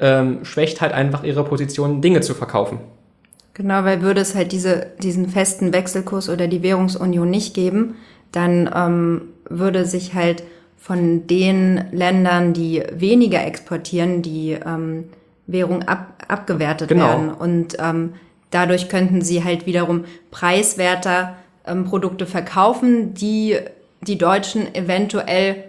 [0.00, 2.80] ähm, schwächt halt einfach ihre Position, Dinge zu verkaufen.
[3.54, 7.94] Genau, weil würde es halt diese, diesen festen Wechselkurs oder die Währungsunion nicht geben,
[8.32, 10.42] dann ähm, würde sich halt
[10.76, 15.04] von den Ländern, die weniger exportieren, die ähm,
[15.46, 17.06] Währung ab, abgewertet genau.
[17.06, 17.30] werden.
[17.30, 18.14] Und ähm,
[18.50, 23.58] dadurch könnten sie halt wiederum preiswerter ähm, Produkte verkaufen, die
[24.00, 25.62] die Deutschen eventuell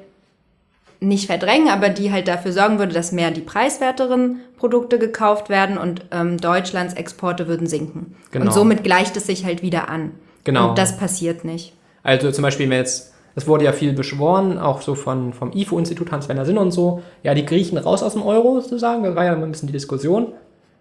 [1.00, 5.78] nicht verdrängen, aber die halt dafür sorgen würde, dass mehr die preiswerteren Produkte gekauft werden
[5.78, 8.16] und ähm, Deutschlands Exporte würden sinken.
[8.32, 8.46] Genau.
[8.46, 10.12] Und somit gleicht es sich halt wieder an.
[10.44, 10.70] Genau.
[10.70, 11.74] Und das passiert nicht.
[12.04, 16.12] Also zum Beispiel, wenn jetzt, es wurde ja viel beschworen, auch so von, vom IFO-Institut
[16.12, 19.34] Hans-Werner Sinn und so, ja, die Griechen raus aus dem Euro sozusagen, das war ja
[19.34, 20.34] ein bisschen die Diskussion.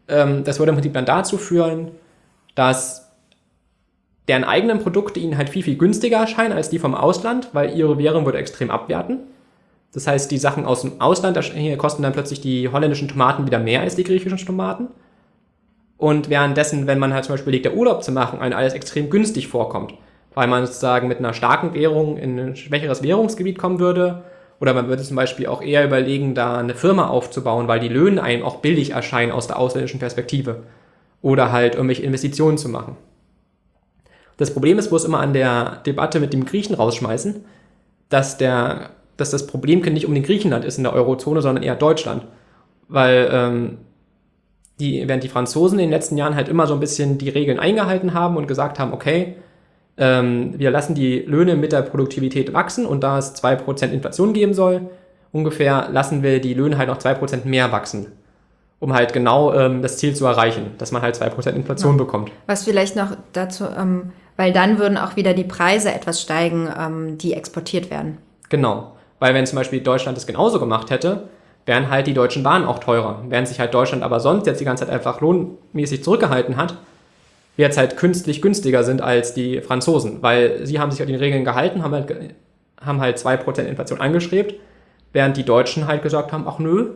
[0.06, 1.92] Ähm, das würde im Prinzip dann dazu führen,
[2.54, 3.10] dass
[4.28, 7.98] deren eigenen Produkte ihnen halt viel, viel günstiger erscheinen als die vom Ausland, weil ihre
[7.98, 9.20] Währung würde extrem abwerten.
[9.94, 11.38] Das heißt, die Sachen aus dem Ausland
[11.78, 14.88] kosten dann plötzlich die holländischen Tomaten wieder mehr als die griechischen Tomaten.
[15.96, 19.08] Und währenddessen, wenn man halt zum Beispiel legt, der Urlaub zu machen, einem alles extrem
[19.08, 19.94] günstig vorkommt,
[20.34, 24.24] weil man sozusagen mit einer starken Währung in ein schwächeres Währungsgebiet kommen würde.
[24.60, 28.20] Oder man würde zum Beispiel auch eher überlegen, da eine Firma aufzubauen, weil die Löhne
[28.20, 30.64] einem auch billig erscheinen aus der ausländischen Perspektive.
[31.22, 32.96] Oder halt irgendwelche Investitionen zu machen.
[34.38, 37.44] Das Problem ist bloß immer an der Debatte mit dem Griechen rausschmeißen,
[38.08, 41.76] dass der dass das Problemkind nicht um den Griechenland ist in der Eurozone, sondern eher
[41.76, 42.24] Deutschland.
[42.88, 43.78] Weil ähm,
[44.80, 47.58] die, während die Franzosen in den letzten Jahren halt immer so ein bisschen die Regeln
[47.58, 49.36] eingehalten haben und gesagt haben, okay,
[49.96, 54.54] ähm, wir lassen die Löhne mit der Produktivität wachsen und da es 2% Inflation geben
[54.54, 54.90] soll,
[55.32, 58.08] ungefähr lassen wir die Löhne halt noch 2% mehr wachsen,
[58.80, 61.98] um halt genau ähm, das Ziel zu erreichen, dass man halt 2% Inflation ja.
[61.98, 62.32] bekommt.
[62.46, 67.18] Was vielleicht noch dazu, ähm, weil dann würden auch wieder die Preise etwas steigen, ähm,
[67.18, 68.18] die exportiert werden.
[68.48, 68.93] Genau,
[69.24, 71.22] weil wenn zum Beispiel Deutschland das genauso gemacht hätte,
[71.64, 73.22] wären halt die deutschen Waren auch teurer.
[73.30, 76.76] Während sich halt Deutschland aber sonst jetzt die ganze Zeit einfach lohnmäßig zurückgehalten hat,
[77.56, 81.14] wir jetzt halt künstlich günstiger sind als die Franzosen, weil sie haben sich an die
[81.14, 82.14] Regeln gehalten, haben halt,
[82.78, 84.56] haben halt 2% Inflation angestrebt,
[85.14, 86.90] während die Deutschen halt gesagt haben, ach nö,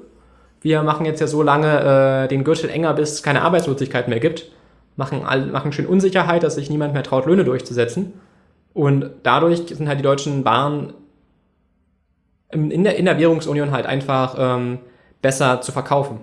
[0.60, 4.20] wir machen jetzt ja so lange äh, den Gürtel enger, bis es keine Arbeitslosigkeit mehr
[4.20, 4.50] gibt,
[4.96, 8.20] machen, machen schön Unsicherheit, dass sich niemand mehr traut, Löhne durchzusetzen.
[8.74, 10.92] Und dadurch sind halt die deutschen Waren
[12.50, 14.78] in der, in der Währungsunion halt einfach ähm,
[15.20, 16.20] besser zu verkaufen.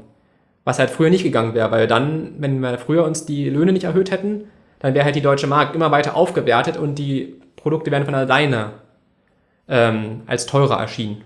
[0.64, 3.84] Was halt früher nicht gegangen wäre, weil dann, wenn wir früher uns die Löhne nicht
[3.84, 4.46] erhöht hätten,
[4.80, 8.72] dann wäre halt die deutsche Mark immer weiter aufgewertet und die Produkte wären von alleine
[9.68, 11.24] ähm, als teurer erschienen.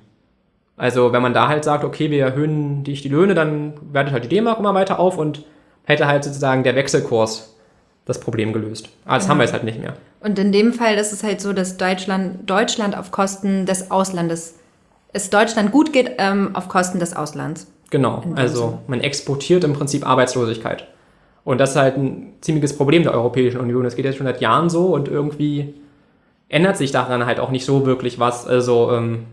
[0.76, 4.24] Also wenn man da halt sagt, okay, wir erhöhen dich die Löhne, dann wertet halt
[4.26, 5.44] die D-Mark immer weiter auf und
[5.84, 7.56] hätte halt sozusagen der Wechselkurs
[8.06, 8.90] das Problem gelöst.
[9.06, 9.32] Aber das mhm.
[9.32, 9.94] haben wir jetzt halt nicht mehr.
[10.22, 14.59] Und in dem Fall ist es halt so, dass Deutschland, Deutschland auf Kosten des Auslandes,
[15.14, 17.68] es Deutschland gut geht ähm, auf Kosten des Auslands.
[17.90, 20.88] Genau, also man exportiert im Prinzip Arbeitslosigkeit.
[21.44, 23.84] Und das ist halt ein ziemliches Problem der Europäischen Union.
[23.84, 25.74] Das geht jetzt schon seit Jahren so und irgendwie
[26.50, 28.46] ändert sich daran halt auch nicht so wirklich was.
[28.46, 29.26] Also, ähm,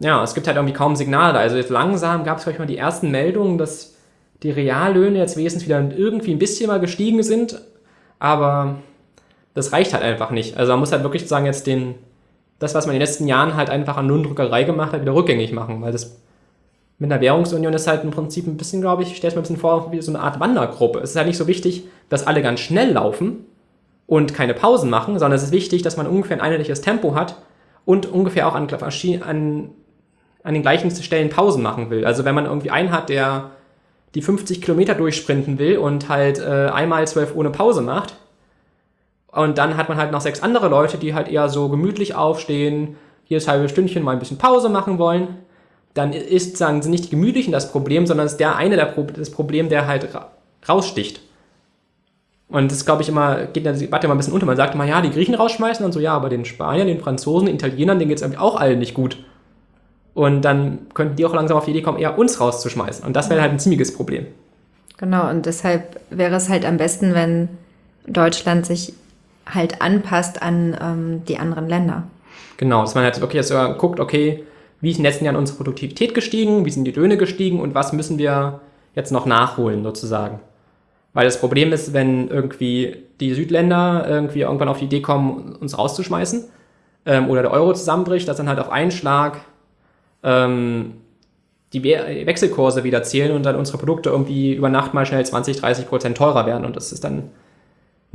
[0.00, 1.38] ja, es gibt halt irgendwie kaum Signale.
[1.38, 3.94] Also jetzt langsam gab es, glaube ich, mal die ersten Meldungen, dass
[4.42, 7.60] die Reallöhne jetzt wenigstens wieder irgendwie ein bisschen mal gestiegen sind,
[8.18, 8.76] aber
[9.54, 10.56] das reicht halt einfach nicht.
[10.56, 11.94] Also man muss halt wirklich sagen, jetzt den,
[12.58, 15.52] das, was man in den letzten Jahren halt einfach an Lohndrückerei gemacht hat, wieder rückgängig
[15.52, 16.20] machen, weil das
[16.98, 19.42] mit einer Währungsunion ist halt im Prinzip ein bisschen, glaube ich, stelle es mir ein
[19.42, 21.00] bisschen vor, wie so eine Art Wandergruppe.
[21.00, 23.44] Es ist halt nicht so wichtig, dass alle ganz schnell laufen
[24.06, 27.36] und keine Pausen machen, sondern es ist wichtig, dass man ungefähr ein einheitliches Tempo hat
[27.84, 29.70] und ungefähr auch an, an,
[30.42, 32.06] an den gleichen Stellen Pausen machen will.
[32.06, 33.50] Also wenn man irgendwie einen hat, der
[34.14, 38.14] die 50 Kilometer durchsprinten will und halt äh, einmal zwölf ohne Pause macht,
[39.36, 42.96] und dann hat man halt noch sechs andere Leute, die halt eher so gemütlich aufstehen,
[43.26, 45.28] jedes halbe Stündchen mal ein bisschen Pause machen wollen
[45.96, 49.02] dann ist, sagen sie, nicht die Gemütlichen das Problem, sondern ist der eine der Pro
[49.04, 50.30] das Problem, der halt ra
[50.68, 51.20] raussticht.
[52.48, 54.46] Und das glaube ich immer, geht in der Debatte immer ein bisschen unter.
[54.46, 57.46] Man sagt immer, ja, die Griechen rausschmeißen und so, ja, aber den Spaniern, den Franzosen,
[57.46, 59.24] den Italienern, denen geht es auch allen nicht gut.
[60.12, 63.06] Und dann könnten die auch langsam auf die Idee kommen, eher uns rauszuschmeißen.
[63.06, 64.26] Und das wäre halt ein ziemliches Problem.
[64.98, 67.48] Genau, und deshalb wäre es halt am besten, wenn
[68.06, 68.92] Deutschland sich
[69.46, 72.04] halt anpasst an ähm, die anderen Länder.
[72.56, 74.44] Genau, dass man halt wirklich jetzt guckt, okay,
[74.80, 77.74] wie ist in den letzten Jahren unsere Produktivität gestiegen, wie sind die Löhne gestiegen und
[77.74, 78.60] was müssen wir
[78.94, 80.40] jetzt noch nachholen sozusagen.
[81.12, 85.78] Weil das Problem ist, wenn irgendwie die Südländer irgendwie irgendwann auf die Idee kommen, uns
[85.78, 86.44] rauszuschmeißen
[87.06, 89.40] ähm, oder der Euro zusammenbricht, dass dann halt auf einen Schlag
[90.22, 90.94] ähm,
[91.72, 95.56] die We Wechselkurse wieder zählen und dann unsere Produkte irgendwie über Nacht mal schnell 20,
[95.58, 96.64] 30 Prozent teurer werden.
[96.64, 97.30] Und das ist dann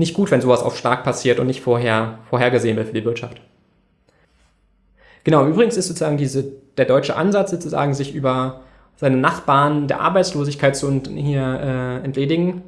[0.01, 3.39] nicht gut, wenn sowas auf stark passiert und nicht vorher vorhergesehen wird für die Wirtschaft.
[5.23, 6.43] Genau, übrigens ist sozusagen diese,
[6.77, 8.61] der deutsche Ansatz sozusagen, sich über
[8.97, 12.63] seine Nachbarn der Arbeitslosigkeit zu hier äh, entledigen,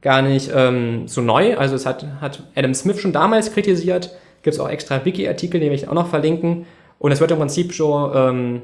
[0.00, 1.56] gar nicht ähm, so neu.
[1.56, 4.10] Also es hat, hat Adam Smith schon damals kritisiert,
[4.42, 6.66] gibt es auch extra Wiki-Artikel, die wir auch noch verlinken.
[6.98, 8.62] Und es wird im Prinzip schon ähm,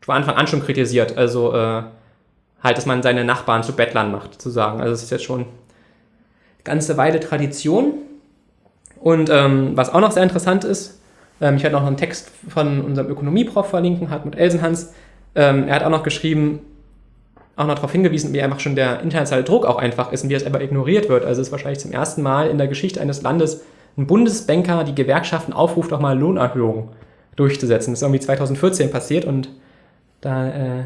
[0.00, 1.16] von Anfang an schon kritisiert.
[1.16, 1.82] Also äh,
[2.62, 4.80] halt, dass man seine Nachbarn zu Bettlern macht, sozusagen.
[4.80, 5.46] Also es ist jetzt schon
[6.66, 7.94] ganze Weile Tradition.
[9.00, 11.00] Und ähm, was auch noch sehr interessant ist,
[11.40, 14.92] ähm, ich werde noch einen Text von unserem Ökonomieprof verlinken, Hartmut Elsenhans.
[15.34, 16.60] Ähm, er hat auch noch geschrieben,
[17.56, 20.34] auch noch darauf hingewiesen, wie einfach schon der internationale Druck auch einfach ist und wie
[20.34, 21.24] es aber ignoriert wird.
[21.24, 23.64] Also es ist wahrscheinlich zum ersten Mal in der Geschichte eines Landes
[23.96, 26.90] ein Bundesbanker die Gewerkschaften aufruft, auch mal Lohnerhöhungen
[27.34, 27.92] durchzusetzen.
[27.92, 29.48] Das ist irgendwie 2014 passiert und
[30.20, 30.84] da äh,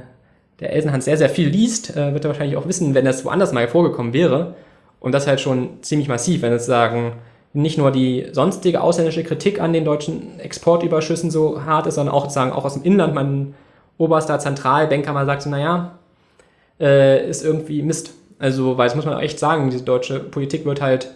[0.61, 3.53] der Elsenhans sehr, sehr viel liest, äh, wird er wahrscheinlich auch wissen, wenn das woanders
[3.53, 4.55] mal vorgekommen wäre.
[5.01, 7.15] Und das halt schon ziemlich massiv, wenn es sagen,
[7.53, 12.25] nicht nur die sonstige ausländische Kritik an den deutschen Exportüberschüssen so hart ist, sondern auch
[12.25, 13.55] sozusagen auch aus dem Inland, mein
[13.99, 15.99] oberster Zentralbanker mal sagt so, naja,
[16.79, 18.13] äh, ist irgendwie Mist.
[18.39, 21.11] Also, weil das muss man echt sagen, diese deutsche Politik wird halt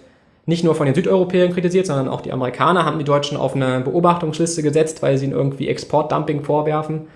[0.46, 3.80] nicht nur von den Südeuropäern kritisiert, sondern auch die Amerikaner haben die Deutschen auf eine
[3.80, 7.06] Beobachtungsliste gesetzt, weil sie ihnen irgendwie Exportdumping vorwerfen.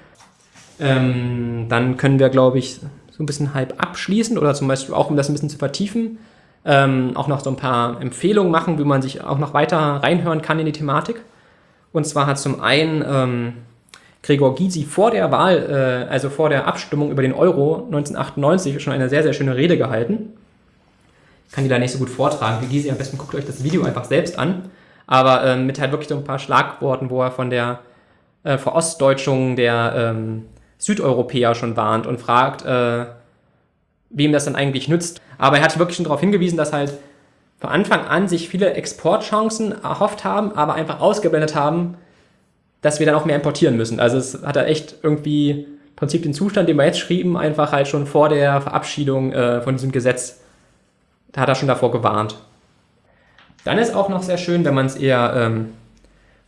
[0.80, 5.10] Ähm, dann können wir, glaube ich, so ein bisschen halb abschließen oder zum Beispiel auch,
[5.10, 6.18] um das ein bisschen zu vertiefen,
[6.64, 10.42] ähm, auch noch so ein paar Empfehlungen machen, wie man sich auch noch weiter reinhören
[10.42, 11.22] kann in die Thematik.
[11.92, 13.52] Und zwar hat zum einen ähm,
[14.22, 18.92] Gregor Gysi vor der Wahl, äh, also vor der Abstimmung über den Euro 1998 schon
[18.92, 20.34] eine sehr, sehr schöne Rede gehalten.
[21.52, 22.58] kann die da nicht so gut vortragen.
[22.60, 24.70] Wie Gysi, am besten guckt euch das Video einfach selbst an.
[25.06, 27.80] Aber ähm, mit halt wirklich so ein paar Schlagworten, wo er von der
[28.44, 30.44] äh, Verostdeutschung der ähm,
[30.76, 33.06] Südeuropäer schon warnt und fragt, äh,
[34.10, 35.20] wem das dann eigentlich nützt.
[35.36, 36.92] Aber er hat wirklich schon darauf hingewiesen, dass halt
[37.58, 41.96] von Anfang an sich viele Exportchancen erhofft haben, aber einfach ausgeblendet haben,
[42.80, 43.98] dass wir dann auch mehr importieren müssen.
[43.98, 47.72] Also es hat er echt irgendwie im Prinzip den Zustand, den wir jetzt schrieben, einfach
[47.72, 50.40] halt schon vor der Verabschiedung äh, von diesem Gesetz,
[51.32, 52.36] da hat er schon davor gewarnt.
[53.64, 55.72] Dann ist auch noch sehr schön, wenn man es eher ähm,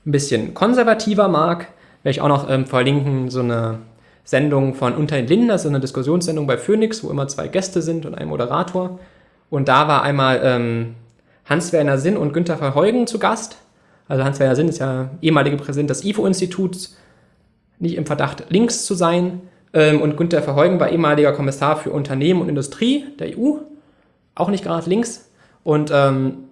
[0.07, 1.67] ein bisschen konservativer mag,
[2.03, 3.79] werde ich auch noch ähm, verlinken, so eine
[4.31, 7.83] Sendung von Unter den Linden, das ist eine Diskussionssendung bei Phoenix, wo immer zwei Gäste
[7.83, 9.01] sind und ein Moderator.
[9.51, 10.95] Und da war einmal ähm,
[11.47, 13.57] Hans-Werner Sinn und Günther Verheugen zu Gast.
[14.07, 16.97] Also Hans-Werner Sinn ist ja ehemaliger Präsident des IFO-Instituts,
[17.81, 19.41] nicht im Verdacht, links zu sein.
[19.73, 23.57] Ähm, und Günther Verheugen war ehemaliger Kommissar für Unternehmen und Industrie der EU,
[24.37, 25.29] auch nicht gerade links.
[25.65, 26.45] Und ähm,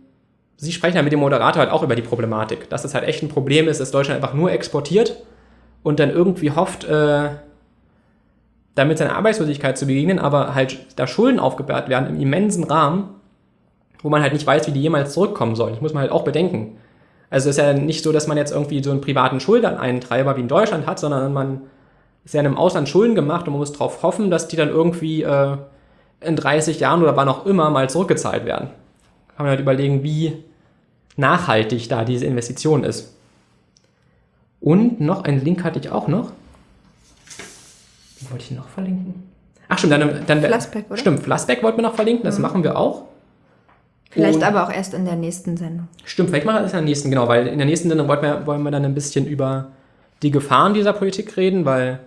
[0.57, 3.23] sie sprechen ja mit dem Moderator halt auch über die Problematik, dass es halt echt
[3.23, 5.23] ein Problem ist, dass Deutschland einfach nur exportiert
[5.85, 7.29] und dann irgendwie hofft, äh,
[8.79, 13.09] damit seiner Arbeitslosigkeit zu begegnen, aber halt da Schulden aufgebaut werden im immensen Rahmen,
[14.03, 15.73] wo man halt nicht weiß, wie die jemals zurückkommen sollen.
[15.73, 16.79] Das muss man halt auch bedenken.
[17.29, 20.43] Also es ist ja nicht so, dass man jetzt irgendwie so einen privaten Schuldeneintreiber wie
[20.43, 21.63] in Deutschland hat, sondern man
[22.25, 24.69] ist ja in einem Ausland Schulden gemacht und man muss darauf hoffen, dass die dann
[24.69, 25.57] irgendwie äh,
[26.21, 28.69] in 30 Jahren oder wann auch immer mal zurückgezahlt werden.
[29.37, 30.45] Kann man halt überlegen, wie
[31.17, 33.15] nachhaltig da diese Investition ist.
[34.61, 36.33] Und noch einen Link hatte ich auch noch.
[38.29, 39.15] Wie wollte ich noch verlinken?
[39.69, 40.97] Ach stimmt, dann, dann Flassbeck, oder?
[40.97, 42.43] Stimmt, Flassbeck wollten wir noch verlinken, das mhm.
[42.43, 43.05] machen wir auch.
[44.11, 45.89] Vielleicht Und, aber auch erst in der nächsten Sendung.
[46.05, 48.23] Stimmt, vielleicht machen wir das in der nächsten, genau, weil in der nächsten Sendung wollen
[48.23, 49.69] wir, wollen wir dann ein bisschen über
[50.23, 52.01] die Gefahren dieser Politik reden, weil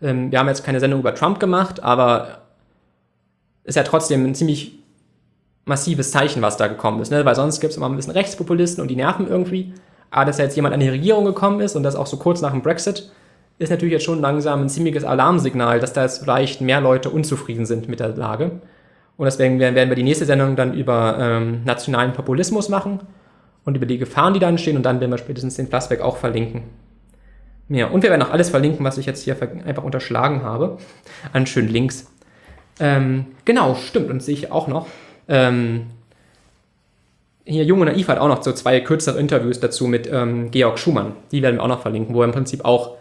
[0.00, 2.42] ähm, wir haben jetzt keine Sendung über Trump gemacht, aber
[3.64, 4.78] ist ja trotzdem ein ziemlich
[5.64, 7.24] massives Zeichen, was da gekommen ist, ne?
[7.24, 9.72] weil sonst gibt es immer ein bisschen Rechtspopulisten und die nerven irgendwie.
[10.10, 12.50] Aber dass jetzt jemand an die Regierung gekommen ist und das auch so kurz nach
[12.50, 13.10] dem Brexit,
[13.58, 17.66] ist natürlich jetzt schon langsam ein ziemliches Alarmsignal, dass da jetzt vielleicht mehr Leute unzufrieden
[17.66, 18.60] sind mit der Lage.
[19.16, 23.00] Und deswegen werden wir die nächste Sendung dann über ähm, nationalen Populismus machen
[23.64, 24.76] und über die Gefahren, die da entstehen.
[24.76, 26.62] Und dann werden wir spätestens den Plasberg auch verlinken.
[27.68, 30.78] Ja, und wir werden auch alles verlinken, was ich jetzt hier einfach unterschlagen habe,
[31.32, 32.10] an schönen Links.
[32.80, 34.10] Ähm, genau, stimmt.
[34.10, 34.86] Und sehe ich auch noch.
[35.28, 35.86] Ähm,
[37.44, 40.78] hier Jung und Naiv hat auch noch so zwei kürzere Interviews dazu mit ähm, Georg
[40.78, 41.12] Schumann.
[41.30, 42.96] Die werden wir auch noch verlinken, wo er im Prinzip auch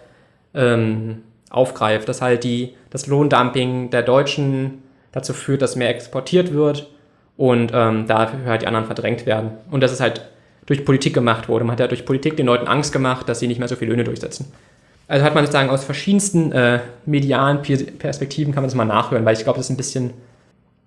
[0.53, 6.89] ähm, aufgreift, dass halt die, das Lohndumping der Deutschen dazu führt, dass mehr exportiert wird
[7.37, 9.51] und ähm, dafür halt die anderen verdrängt werden.
[9.69, 10.29] Und dass es halt
[10.65, 11.65] durch Politik gemacht wurde.
[11.65, 13.89] Man hat ja durch Politik den Leuten Angst gemacht, dass sie nicht mehr so viel
[13.89, 14.51] Löhne durchsetzen.
[15.07, 19.35] Also hat man sozusagen aus verschiedensten äh, medialen Perspektiven kann man das mal nachhören, weil
[19.35, 20.13] ich glaube, das ist ein bisschen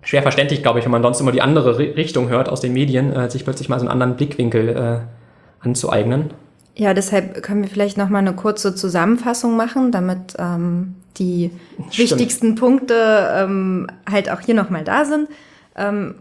[0.01, 3.13] schwer verständlich, glaube ich, wenn man sonst immer die andere Richtung hört aus den Medien,
[3.13, 6.31] äh, sich plötzlich mal so einen anderen Blickwinkel äh, anzueignen.
[6.77, 11.51] Ja, deshalb können wir vielleicht noch mal eine kurze Zusammenfassung machen, damit ähm, die
[11.91, 11.99] Stimmt.
[11.99, 15.29] wichtigsten Punkte ähm, halt auch hier noch mal da sind.
[15.77, 16.17] Ähm,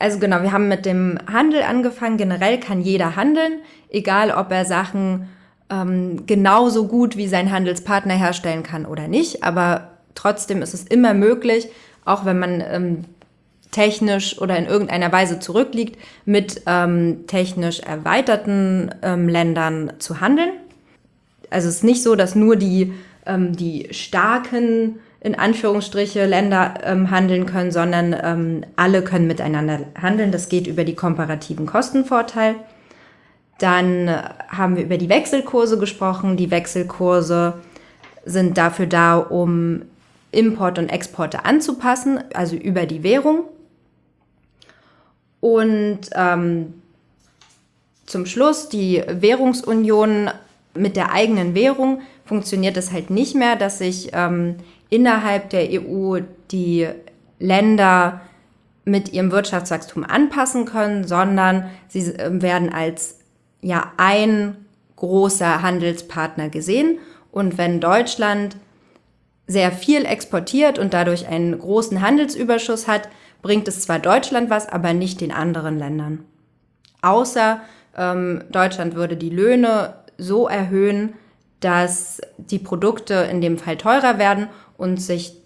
[0.00, 2.16] also genau, wir haben mit dem Handel angefangen.
[2.16, 5.28] Generell kann jeder handeln, egal ob er Sachen
[5.70, 9.44] ähm, genauso gut wie sein Handelspartner herstellen kann oder nicht.
[9.44, 11.68] Aber trotzdem ist es immer möglich,
[12.04, 13.04] auch wenn man ähm,
[13.72, 20.52] technisch oder in irgendeiner Weise zurückliegt, mit ähm, technisch erweiterten ähm, Ländern zu handeln.
[21.50, 22.92] Also es ist nicht so, dass nur die,
[23.26, 30.32] ähm, die starken, in Anführungsstriche, Länder ähm, handeln können, sondern ähm, alle können miteinander handeln.
[30.32, 32.56] Das geht über die komparativen Kostenvorteil.
[33.58, 34.10] Dann
[34.48, 36.36] haben wir über die Wechselkurse gesprochen.
[36.36, 37.54] Die Wechselkurse
[38.24, 39.82] sind dafür da, um
[40.32, 43.44] Import und Exporte anzupassen, also über die Währung.
[45.42, 46.72] Und ähm,
[48.06, 50.30] zum Schluss die Währungsunion
[50.74, 54.54] mit der eigenen Währung funktioniert es halt nicht mehr, dass sich ähm,
[54.88, 56.20] innerhalb der EU
[56.52, 56.86] die
[57.40, 58.20] Länder
[58.84, 63.18] mit ihrem Wirtschaftswachstum anpassen können, sondern sie ähm, werden als
[63.62, 64.56] ja ein
[64.94, 67.00] großer Handelspartner gesehen.
[67.32, 68.56] Und wenn Deutschland
[69.48, 73.08] sehr viel exportiert und dadurch einen großen Handelsüberschuss hat,
[73.42, 76.24] bringt es zwar Deutschland was, aber nicht den anderen Ländern.
[77.02, 77.60] Außer
[77.96, 81.14] ähm, Deutschland würde die Löhne so erhöhen,
[81.60, 85.36] dass die Produkte in dem Fall teurer werden und sich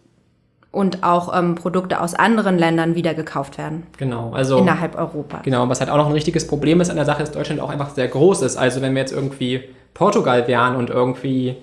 [0.76, 3.86] und auch ähm, Produkte aus anderen Ländern wieder gekauft werden.
[3.96, 5.42] Genau, also innerhalb Europas.
[5.42, 7.62] Genau, was halt auch noch ein richtiges Problem ist an der Sache, ist, dass Deutschland
[7.62, 8.58] auch einfach sehr groß ist.
[8.58, 9.62] Also wenn wir jetzt irgendwie
[9.94, 11.56] Portugal wären und irgendwie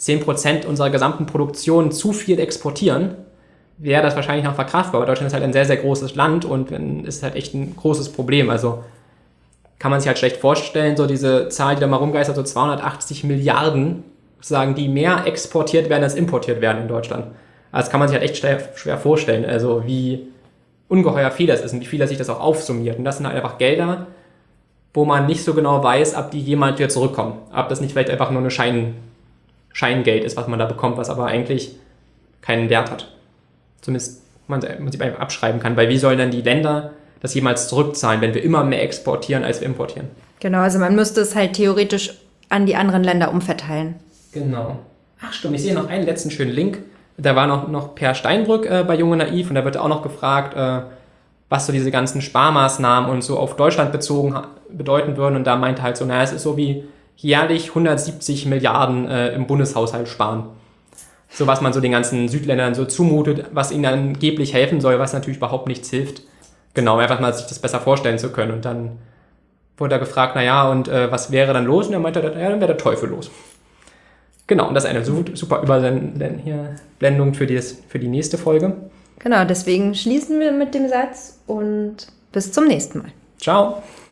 [0.00, 3.16] 10% unserer gesamten Produktion zu viel exportieren,
[3.78, 5.00] wäre das wahrscheinlich noch verkraftbar.
[5.00, 6.70] Aber Deutschland ist halt ein sehr, sehr großes Land und
[7.06, 8.50] ist halt echt ein großes Problem.
[8.50, 8.84] Also
[9.78, 13.24] kann man sich halt schlecht vorstellen, so diese Zahl, die da mal rumgeistert, so 280
[13.24, 14.04] Milliarden,
[14.40, 17.26] sagen, die mehr exportiert werden als importiert werden in Deutschland.
[17.72, 20.28] Also das kann man sich halt echt schwer, vorstellen, also wie
[20.88, 22.98] ungeheuer viel das ist und wie viel sich das auch aufsummiert.
[22.98, 24.06] Und das sind halt einfach Gelder,
[24.92, 27.38] wo man nicht so genau weiß, ob die jemand wieder zurückkommen.
[27.52, 28.94] Ob das nicht vielleicht einfach nur eine Schein,
[29.72, 31.74] Scheingeld ist, was man da bekommt, was aber eigentlich
[32.42, 33.10] keinen Wert hat.
[33.84, 35.76] Zumindest man im Prinzip einfach abschreiben kann.
[35.76, 39.60] Weil wie sollen dann die Länder das jemals zurückzahlen, wenn wir immer mehr exportieren, als
[39.60, 40.08] wir importieren?
[40.40, 42.14] Genau, also man müsste es halt theoretisch
[42.48, 43.96] an die anderen Länder umverteilen.
[44.32, 44.78] Genau.
[45.22, 46.78] Ach stimmt, ich sehe noch einen letzten schönen Link.
[47.16, 50.02] Da war noch, noch Per Steinbrück äh, bei Junge Naiv und da wird auch noch
[50.02, 50.82] gefragt, äh,
[51.48, 54.34] was so diese ganzen Sparmaßnahmen und so auf Deutschland bezogen
[54.70, 55.36] bedeuten würden.
[55.36, 56.84] Und da meinte halt so, naja, es ist so wie
[57.16, 60.46] jährlich 170 Milliarden äh, im Bundeshaushalt sparen.
[61.34, 65.12] So was man so den ganzen Südländern so zumutet, was ihnen angeblich helfen soll, was
[65.12, 66.22] natürlich überhaupt nichts hilft.
[66.74, 68.52] Genau, einfach mal sich das besser vorstellen zu können.
[68.52, 68.98] Und dann
[69.76, 71.88] wurde er gefragt, naja, und äh, was wäre dann los?
[71.88, 73.30] Und er meinte, ja, dann wäre der Teufel los.
[74.46, 78.74] Genau, und das ist eine super Überblendung für, für die nächste Folge.
[79.18, 83.12] Genau, deswegen schließen wir mit dem Satz und bis zum nächsten Mal.
[83.40, 83.82] Ciao.